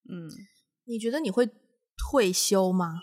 [0.09, 0.27] 嗯，
[0.83, 1.49] 你觉得你会
[1.95, 2.99] 退休吗？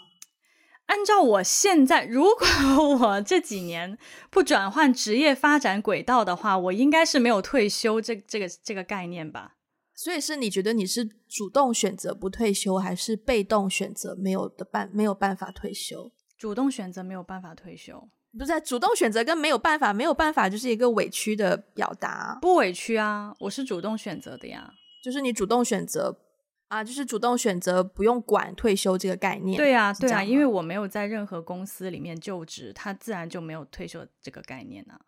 [0.84, 2.46] 按照我现在，如果
[3.00, 3.96] 我这几年
[4.30, 9.56] 不转换职业发展轨道的话，我应该是没有退休这这个这个概念吧。
[9.94, 16.12] 所以是你觉得你是主动选择不退休，还是被动选择没有的办没有办法退休？
[16.36, 18.10] 主动选择没有办法退休。
[18.38, 22.38] 不是主动选择跟没有办法，没有办法就是一个委屈的表达。
[22.40, 24.72] 不委屈啊，我是主动选择的呀。
[25.04, 26.16] 就是你主动选择
[26.68, 29.56] 啊，就是主动选择不用管退休这个概念。
[29.58, 34.98] 对啊，对啊，因为我没有在任何公司里面就职，他自然就没有退休这个概念啊。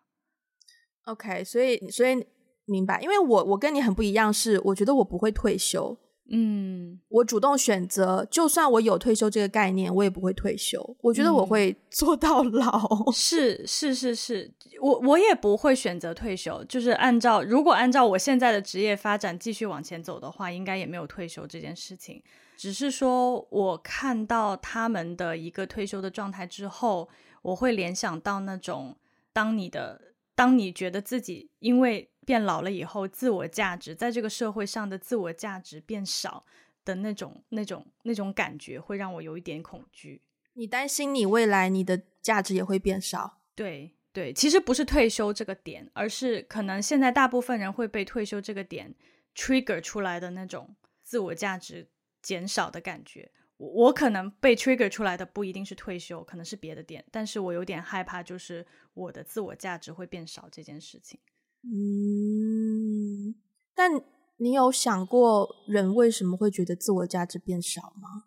[1.05, 2.23] OK，所以所以
[2.65, 5.97] 明白，因为我我跟你很不一样，是我觉得我不会退休。
[6.29, 10.95] 嗯，我主动选择，就算我有退休这个概念，我也不会退休。
[11.01, 13.05] 我觉得我会 做到老。
[13.05, 14.51] 嗯、是是是是，
[14.81, 16.63] 我我也不会选择退休。
[16.65, 22.23] 就是按照如果按照我现在的职业发展继续往前走的话，应该也没有退休这件事情。
[22.57, 27.07] 只是说我看到他们的一个退休的状态之后，
[27.43, 28.95] 我会联想到那种
[29.31, 30.01] 当你的
[30.35, 32.11] 当你觉得自己因为。
[32.25, 36.43] 变老了以后，自我价值在这个社会上的自我价值变少
[36.83, 40.23] 的那种、那种、那种感觉，会让我有一点恐惧。
[40.53, 43.41] 你担心你未来你的价值也会变少？
[43.53, 48.95] 对对，其实不是退休这个点，而是可能现在大部分人会被退休这个点
[49.35, 51.87] trigger 出来的那种自我价值
[52.23, 53.29] 减少的感觉。
[53.57, 61.19] 我我可能被 trigger 出来的不一定是退休，可能是别的点，但是我有点害怕，就是我的自我价值会变少这件事情。
[61.63, 63.33] 嗯，
[63.73, 63.91] 但
[64.37, 68.25] 你有想过人为什么会觉得自我价值变少吗？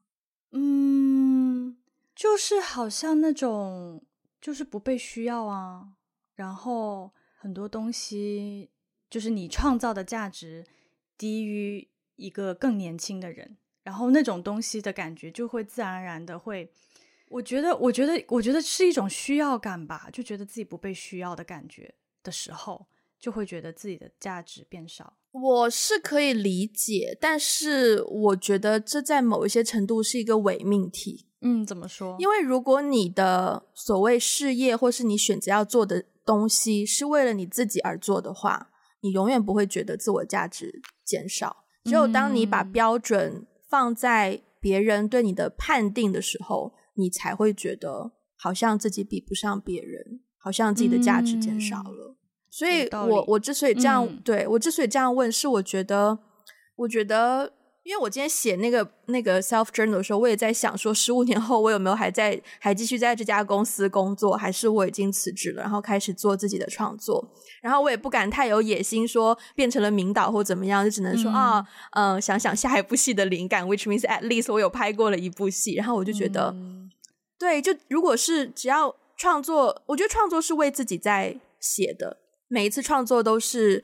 [0.53, 1.77] 嗯，
[2.15, 4.07] 就是好像那种
[4.41, 5.93] 就是不被需要啊，
[6.35, 8.71] 然后很多东西
[9.11, 10.65] 就是你创造的价值
[11.17, 13.59] 低于一个更年轻的人，
[13.89, 16.71] 然后那种东西的感觉就会自然而然的会，
[17.31, 22.87] 我觉得，我觉得，我觉得是一种需要感吧，就觉得自己不被需要的感觉的时候。
[23.21, 25.15] 就会觉得自己的价值变少。
[25.33, 31.27] 我是可以理解，但是我觉得这在某一些程度是一个伪命题。
[31.41, 32.15] 嗯，怎么说？
[32.21, 38.71] 因为如果你的所谓事业或是你选择要做的东西是为了你自己而做的话，
[39.01, 41.65] 你永远不会觉得自我价值减少。
[41.85, 52.13] 只有当你把标准放在别人对你的判定的时候，你才会觉得好像自己比不上别人，好像自己的价值减少了。
[52.13, 52.15] 嗯
[52.51, 56.19] 所以我我之所以这样，嗯、对我之所以这样问，是我觉得，
[56.77, 57.53] 我觉得，
[57.89, 67.27] 因为我今天写那个那个 self journal 的时候，我也在想说，十五年后我有没有还在还继续在这家公司工作，还是我已经辞职了，然后开始做自己的创作。
[67.63, 75.73] 然后我也不敢太有野心，说变成了名导或怎么样，就只能说、嗯、啊，嗯、呃，想想下一部戏的灵感，which means at least 我有拍过了一部戏。
[75.73, 76.91] 然后我就觉得，嗯、
[77.39, 82.19] 对，就如果是只要创作，我觉得创作是为自己在写的。
[82.49, 83.83] 每一次创作都是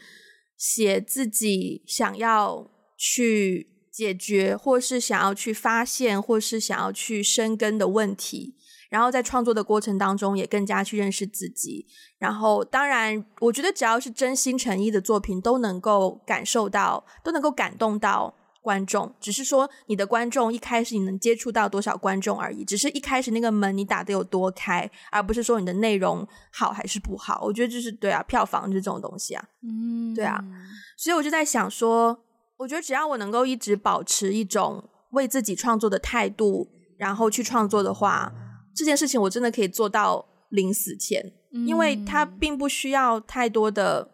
[0.59, 8.57] 写自己想要去解决，或是想要去发现，或是想要去深耕的问题。
[8.91, 11.87] 然后在创作的过程当中，也更加去认识自己。
[12.19, 18.35] 然后，当然，我觉得只要是真心诚意的作品，都能够感受到，都能够感动到。
[18.65, 27.43] 观众只是说，你的观众一开始你能接触到多少观众而已，只是一开始那个门你打得有多开，而不是说你的内容好还是不好。
[27.45, 30.43] 我觉得就是对啊，票房就是这种东西啊，嗯，对啊，
[30.97, 32.19] 所以我就在想说，
[32.65, 38.33] 我觉得只要我能够一直保持一种为自己创作的态度，然后去创作的话，
[38.75, 41.35] 这件事情我真的可以做到临死前，
[41.67, 44.11] 因为它并不需要太多的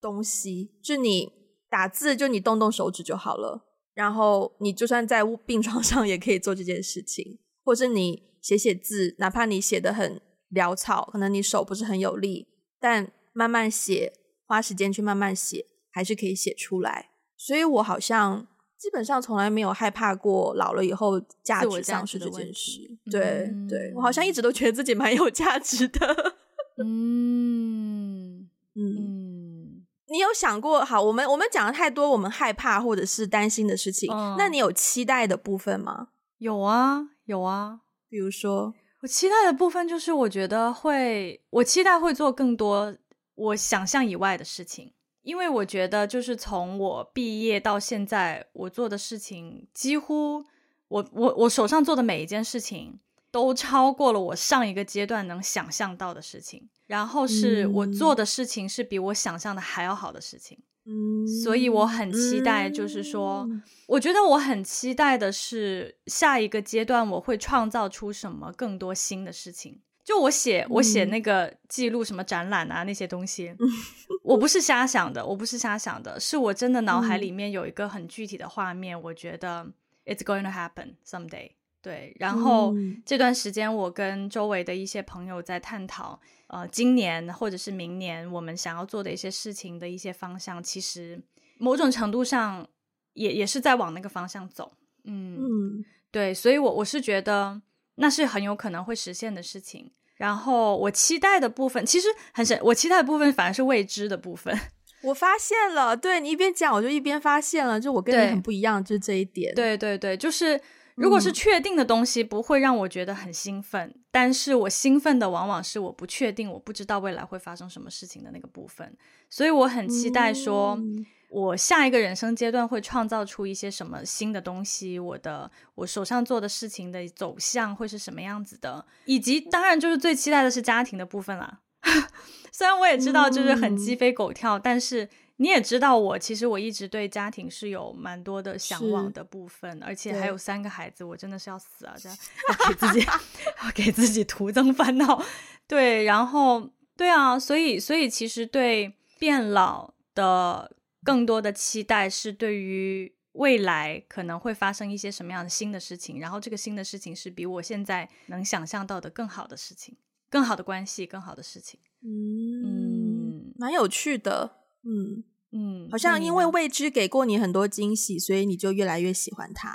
[0.00, 1.30] 东西，就你
[1.70, 3.68] 打字就你动动手指就好了。
[3.94, 10.20] 然后你就算在 病床上也可以做这件事情，或是你写写字，哪怕你写的很
[10.52, 12.48] 潦草，可能你手不是很有力，
[12.80, 14.12] 但慢慢写，
[14.44, 17.11] 花时间去慢慢写，还是可以写出来。
[17.44, 18.46] 所以我好像
[18.78, 22.88] 基本上从来没有害怕过老了以后价值丧失这件事。
[23.10, 26.34] 对、嗯、对，我好像一直都觉得自己蛮有价值的。
[26.78, 28.76] 嗯嗯。
[28.76, 30.84] 嗯你有想过？
[30.84, 36.10] 好，我们我们讲了太多我们害怕或者是担心的事情，嗯、那你有期待的部分吗？
[36.38, 37.80] 有啊，有啊。
[38.08, 42.94] 比如说，我期待的部分就是，我觉得会，我期待会做更多
[43.34, 44.92] 我想象以外的事情。
[45.22, 50.44] 因为我觉得，就是从我毕业到现在，我做的事情几乎，
[50.88, 52.98] 我我我手上做的每一件事情，
[53.30, 56.68] 都超过了我上一个阶段能想象到的事情。
[56.86, 60.58] 然后是我做的事情是比我想象的还要好的事情。
[60.84, 63.48] 嗯，所以我很期待，就是说，
[63.86, 69.80] 我觉得我很期待的是下一个阶段我会创造出什么更多新的事情。
[70.04, 73.54] 就我写，我写那个记录什么展览啊、嗯、那些东西，
[74.24, 79.64] 我不是瞎想的，我不是瞎想的，是我真的脑海里面有一个很具体的画面，嗯、我觉得
[80.04, 81.52] it's going to happen someday。
[81.80, 91.22] 对，然后、嗯、这段时间我跟周围的一些朋友在探讨，呃，今年或者是明年我们想要做的一些事情的一些方向，其实
[91.58, 92.66] 某种程度上
[93.14, 94.72] 也也是在往那个方向走。
[95.04, 97.62] 嗯，嗯对，所以我我是觉得。
[97.96, 99.92] 那是很有可能会实现的事情。
[100.16, 104.56] 然后我期待的部分其实很神，我期待的部分反而是未知的部分。
[105.02, 109.52] 我发现了，对，你一边讲，我就一边发现了，就我跟你很不一样，就是这一点。
[109.54, 110.60] 对对对，就是
[110.94, 113.88] 如果是确定的东西，不会让我觉得很兴奋。
[113.88, 114.00] 嗯。
[114.12, 118.96] 但是我兴奋的往往是我不确定，我不知道未来会发生什么事情的那个部分。
[119.28, 120.76] 所以我很期待说。
[120.76, 124.98] 嗯我下一个人生阶段会创造出一些什么新的东西？
[124.98, 128.84] 我的我手上做的事情的走向会是什么样子的？
[129.06, 131.60] 以及当然就是最期待的是家庭的部分啦。
[132.52, 141.94] 虽然我也知道就是很鸡飞狗跳，嗯，但是你也知道我其实我一直对家庭是有蛮多的向往的部分，而且还有三个孩子，我真的是要死啊！
[141.98, 142.18] 这样
[142.50, 143.06] 要给自己
[143.64, 145.24] 要给自己徒增烦恼。
[145.66, 150.70] 对，然后对啊，所以所以其实对变老的。
[151.04, 159.96] 更多的期待是对于未来可能会发生一些什么样的新的事情，然后这个新的事情是比我现在能想象到的更好的事情，
[160.30, 161.80] 更好的关系，更好的事情。
[162.02, 164.58] 嗯，嗯，蛮有趣的。
[164.84, 169.74] 嗯嗯，好像因为未知给过你很多惊喜，所以你就越来越喜欢它。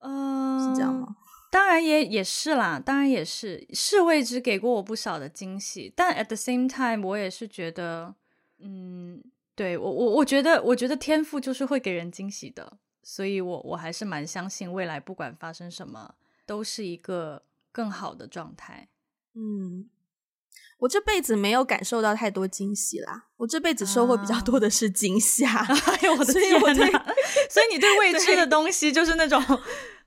[0.00, 1.16] 嗯，是这样吗？
[1.50, 8.14] 当然也也是啦，当然也是，是未知给过我不少的惊喜，但 at the same time，我也是觉得，
[8.58, 9.22] 嗯。
[9.58, 16.14] 对我我我觉得我觉得天赋就是会给人惊喜的，所以我我还是蛮相信未来不管发生什么
[16.46, 17.42] 都是一个
[17.72, 18.88] 更好的状态。
[19.34, 19.90] 嗯，
[20.78, 25.48] 我这辈子没有感受到太多惊喜啦，我这辈子收获比较多的是惊吓。
[25.66, 26.52] 哎呦我的天
[26.92, 27.14] 哪！
[27.50, 29.42] 所以你对未知的东西就是那种，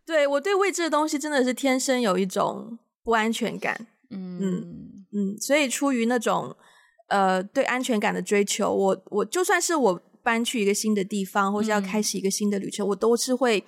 [0.06, 3.88] 对我对未知的东西真的是天生有一种不安全感。
[4.12, 6.56] 嗯嗯嗯，所以出于那种。
[7.12, 13.64] 呃，对安全感的追求，我我就算是我搬去一个新的地方，或是要开始一个新的旅程，嗯、我都是会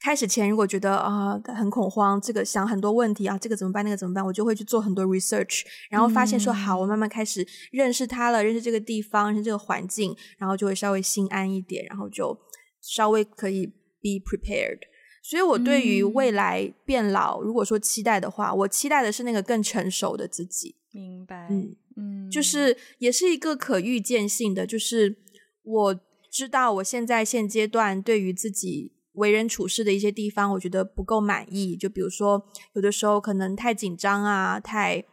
[0.00, 12.36] 开始前如果觉得啊、呃、很恐慌，这个想很多问题啊，这个怎么办，那个怎么办，我就会去做很多 research，然后发现说、嗯、好，我慢慢开始认识他了，认识这个地方，认识这个环境，然后就会稍微心安一点，然后就
[12.80, 13.66] 稍微可以
[14.00, 14.80] be prepared。
[15.22, 20.74] 所以，我对于未来变老，嗯、如果说期待的话，我期待的是那个更成熟的自己。
[20.90, 21.46] 明白。
[21.48, 21.76] 嗯。
[21.96, 25.16] 嗯，就是也是一个可预见性的，就是
[25.62, 31.76] 我知道我现在现阶段对于自己为人处事的一些地方，我觉得不够满意。
[31.76, 32.42] 就比如说，
[32.74, 35.04] 有的时候可能太紧张啊，太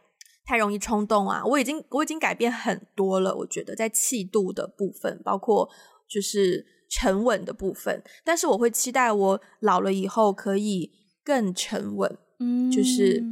[0.44, 1.44] 太容易冲动啊。
[1.44, 5.68] 我已经我已经改变很多了，我觉得在气度的部分，包括
[6.08, 8.02] 就是沉稳的部分。
[8.24, 10.90] 但是我会期待我老了以后可以
[11.22, 13.22] 更沉稳，嗯，就是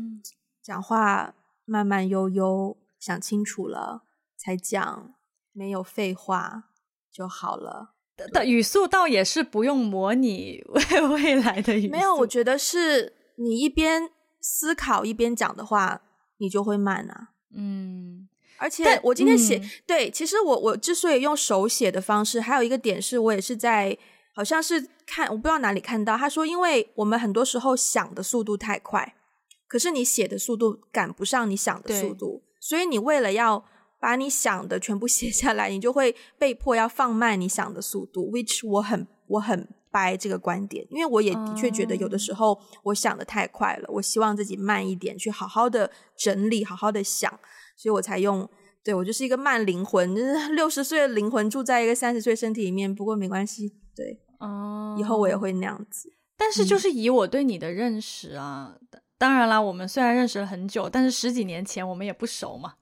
[0.62, 1.34] 讲话
[1.64, 2.76] 慢慢悠悠。
[2.98, 4.04] 想清楚了
[4.36, 5.14] 才讲，
[5.52, 6.70] 没有废话
[7.12, 7.94] 就好了。
[8.32, 11.92] 的语速倒也是不用模拟未 未来的语速。
[11.92, 16.02] 没有，我觉得是你一边思考一边讲的话，
[16.38, 17.28] 你就会慢啊。
[17.54, 23.96] 嗯，而且我今天写、嗯、对，其实我我之所以用手写的方式，还有一个点是我也是在
[24.34, 29.14] 好像是看我不知道哪里看到，他说，因为我们很多时候想的速度太快，
[29.68, 32.42] 可是你写的速度赶不上你想的速度。
[32.60, 33.64] 所以你为了要
[34.00, 38.30] 把你想的全部写下来，你就会被迫要放慢你想的速度。
[38.30, 47.30] Which 我很我很 buy 这个观点，因为我也的确觉得有的时候我想的太快了，我希望自己慢一点，去好好的整理，好好的想，
[47.76, 48.48] 所以我才用。
[48.84, 52.94] 对，我就是一个慢灵魂，就是六十岁的灵魂住在一个三十岁身体里面。
[52.94, 56.10] 不过没关系，对，哦，以后我也会那样子。
[56.38, 58.78] 但是就是以我对你的认识啊。
[58.80, 62.74] 嗯当然啦，我们虽然认识了很久，但是十几年前我们也不熟嘛。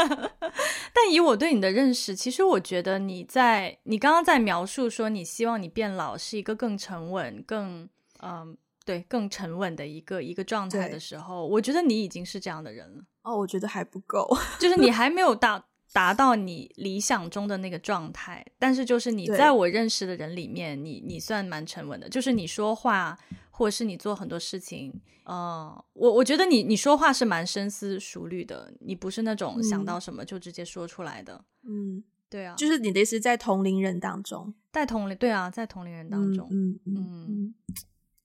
[0.92, 7.88] 但以我对你的认识，其实我觉得你在你刚刚在描述说你希望你变老是一个更沉稳、更
[8.22, 13.04] 嗯对更沉稳的一个一个状态的时候，我觉得你已经是这样的人了。
[13.22, 14.26] 哦，我觉得还不够，
[14.58, 23.16] 就是你还没有到达到你理想中的那个状态，但是就是你在我认识的人里面，你你算蛮沉稳的，就是你说话
[23.60, 24.90] 或者是你做很多事情，
[25.24, 31.44] 呃，我我觉得你你说话是蛮深思熟虑的，你不是那种想到什么就直接说出来的。
[31.64, 32.66] 嗯，对啊，就。
[32.66, 37.54] 是你的意思在同龄人当中，在同龄，对啊，在同龄人当中，嗯嗯嗯，嗯，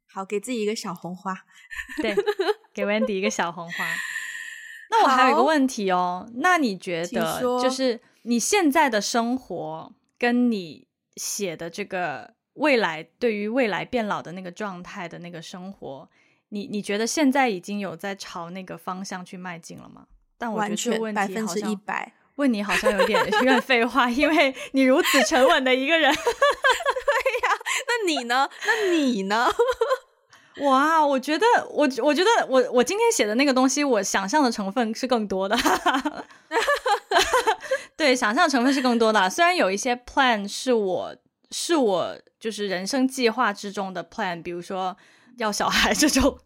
[0.08, 1.36] 好，给自己一个小红花，
[2.02, 2.16] 对，
[2.74, 3.84] 给 Wendy 一个小红花。
[4.90, 16.10] 那我还有一个问题哦，那你觉得就是你现在的生活跟你写的这个未来，对于未来变老的那个状态的那个生活，
[16.50, 20.08] 你你觉得现在已经有在朝那个方向去迈进了吗？
[20.38, 26.14] 但我觉得这个问题百分之一百，问你好像有点有点废话，因为你如此沉稳的一个人。
[26.14, 26.22] 对
[27.48, 28.50] 呀，那你呢？
[28.66, 29.48] 那你呢？
[30.62, 35.58] 哇，我觉得我我觉得我我今天写的那个东西，我想象的成分是更多的。
[37.98, 39.30] 对，想象成分是更多的。
[39.30, 41.16] 虽然有一些 plan 是我
[41.52, 44.96] 是我就是人生计划之中的 plan，比如说
[45.38, 46.38] 要小孩这种。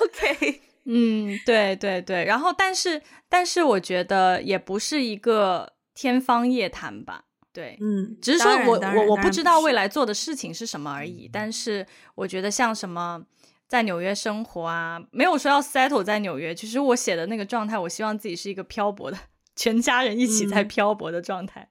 [0.00, 2.24] OK， 嗯，对对对。
[2.24, 7.24] 然后，但是但是，我觉得也不是一个天方夜谭吧。
[7.52, 11.28] 对，嗯，只是说我我我不知道未来做的事情是什么而已。
[11.32, 13.24] 但是我觉得像什么
[13.66, 16.54] 在纽约生活啊，没有说要 settle 在纽约。
[16.54, 19.18] 其实我写的那个状态，我希望自己是一个漂泊的，
[19.56, 21.70] 全家人一起在漂泊的状态。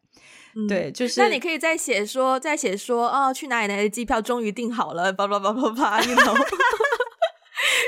[0.56, 6.36] 嗯、对，就是那你可以再写说，再写说，哦，去哪里哪里的机票终于订好了，叭叭叭叭叭，你懂。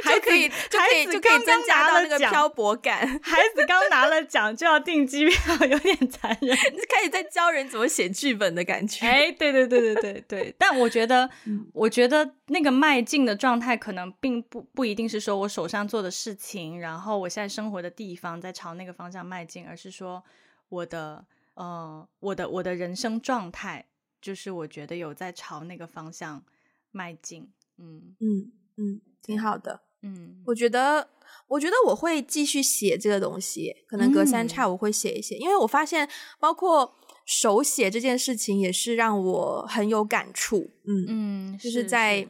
[0.04, 3.00] 还 可以，就可以，就可以增加到那个漂泊感。
[3.22, 6.56] 孩子刚拿了奖就要订机票， 有点残忍。
[6.88, 9.06] 开始在教人怎么写剧本的感觉。
[9.06, 10.56] 哎，对对对对对对。
[10.58, 11.30] 但我觉得，
[11.74, 20.24] 我觉得那个迈进的状态，可能并不不一定是说我手上做的事情，然后我现在生活的地方在朝那个方向迈进，而是说
[20.70, 21.26] 我的
[21.56, 23.88] 呃，我的我的人生状态，
[24.22, 26.46] 就是我觉得有在朝那个方向
[26.92, 27.52] 迈进。
[27.78, 29.82] 嗯嗯嗯，挺好的。
[30.02, 31.10] 嗯，我觉得，
[31.48, 36.08] 我觉得我会继续写这个东西，可能隔三差五会写一写，嗯，因为我发现，
[36.40, 36.96] 包括
[37.26, 40.70] 手写这件事情，也是让我很有感触。
[40.86, 42.30] 嗯嗯，就是在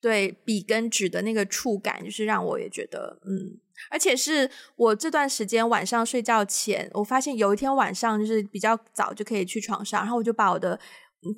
[0.00, 3.60] 对笔跟纸的那个触感，就是让我也觉得，嗯，
[3.90, 10.78] 而且是我这段时间晚上睡觉前，我发现有一天晚上就是比较早就可以去床上，然后我就把我的。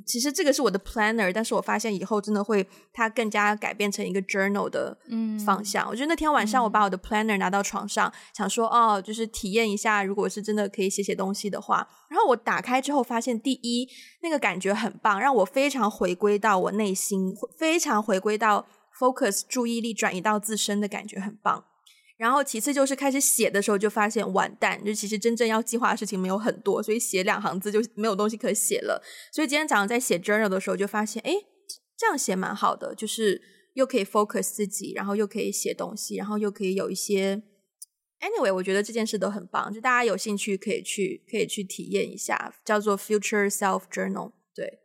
[0.05, 4.95] 其实这个是我的 planner，但是我发现以后真的会它更加改变成一个 journal 的
[5.47, 5.86] 方向。
[5.86, 11.89] 嗯、我觉得那天晚上我把我的 planner 拿到床上，嗯、想说哦，就是体验一下，如果是真的可以写写东西的话。
[12.11, 13.89] 然后我打开之后发现，第一
[14.20, 18.66] 那个感觉很棒，让我非常回归到我内心，非常回归到
[18.99, 21.64] focus 注意力转移到自身的感觉很棒。
[22.18, 29.00] 然后其次就是开始写的时候就发现完蛋，就其实真正要计划的事情没有很多，所以写两行字就没有东西可写了。
[29.32, 31.32] 所以今天早上在写 journal 的时候就发现，哎，
[31.96, 33.40] 这样写蛮好的，就是
[33.74, 37.40] 又可以 focus 自己，然后又可以写东西，然后又可以有一些
[38.20, 44.32] anyway，我觉得这件事都很棒，就大家有兴趣可以去可以去体验一下，叫做 Future Self Journal。
[44.52, 44.80] 对，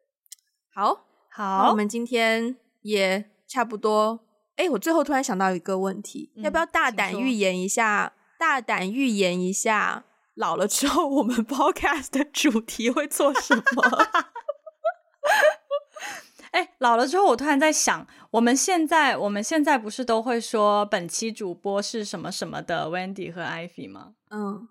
[0.72, 4.23] 好，好，我们今天也差不多。
[4.56, 8.14] 哎，我最后突然想到一个问题，嗯、要不要大胆预言一下？
[8.38, 10.04] 大胆预言一下，
[10.36, 13.64] 老了之后我们 podcast 的主题会做什么？
[16.52, 24.14] 哎，老了之后，我突然在想，我们现在我们现在不是都会说本期主播是什么什么的 Wendy 和 Ivy 吗？
[24.30, 24.68] 嗯，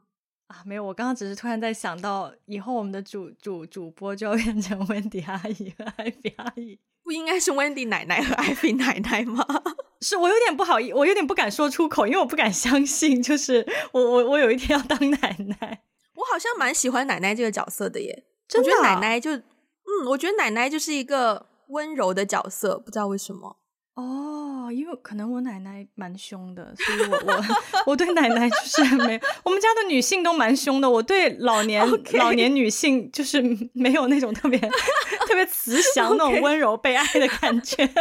[0.46, 6.78] 啊，没有，我刚刚只是突然在想到，以后我们的主主主播就要变成 Wendy 阿姨和 Ivy 阿姨。
[7.04, 9.44] 不应该是 Wendy 奶奶和 Ivy 奶奶吗？
[10.00, 15.82] 是我有点不好意，我有点不敢说出口，因为我不敢相信，就是我我我有一天要当奶奶。
[16.14, 18.72] 我好像蛮喜欢奶奶这个角色的耶，真的啊？
[18.72, 23.56] 我觉得奶奶就嗯，我觉得奶奶就是一个温柔的角色，不知道为什么。
[23.94, 27.44] 哦，因为可能我奶奶蛮凶的，所以我我
[27.88, 30.88] 我对奶奶就是没，我们家的女性都蛮凶的。
[30.88, 32.16] 我对老 年、okay.
[32.16, 33.42] 老年女性就是
[33.74, 34.58] 没有那种特别
[35.28, 37.86] 特别慈祥、那种温柔被爱的感觉。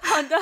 [0.00, 0.36] 好的，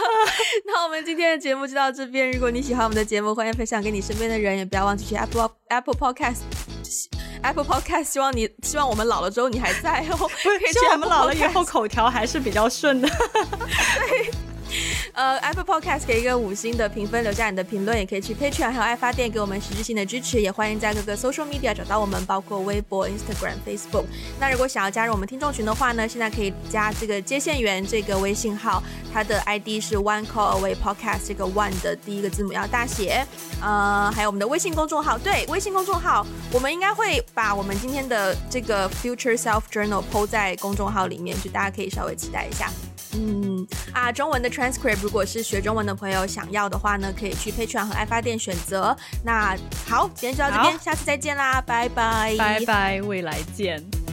[0.67, 2.31] 那我们今天的节目就到这边。
[2.33, 7.20] 如果你喜欢我们的节目，欢迎分享给你身边的人，也不要忘记去 Apple Apple Podcast。
[7.43, 10.29] Apple Podcast，希望你希望我们老了之后你还在哦。
[10.73, 13.09] 希望我们老了以后口条还是比较顺的。
[13.09, 14.31] 对，
[15.13, 24.05] 呃，Apple Podcast 给一个五星的评分，留下你的评论，也可以去 Patreon 还有爱发电给我们实质性的支持，也欢迎在各个 Social Media 找到我们，包括微博、Instagram、Facebook。
[24.39, 33.27] 那如果想要加入我们听众群的话呢，现在可以加这个接线员这个微信号，它的 ID 是 One Call Away Podcast，这个 One 的第一个字母要大写。
[33.61, 42.71] 呃，还有我们的微信公众号，对，微信公众号，我们应该会把我们今天的这个 Future Self Journal PO 在公众号里面，就大家可以稍微期待一下。
[43.15, 48.97] 嗯啊，中文的 transcript 如果是学中文的朋友想要的话呢，可以去 Patreon 和爱发电选择。
[49.25, 49.57] 那
[49.87, 54.10] 好，今天就到这边，下次再见啦，拜拜，拜拜，未来见。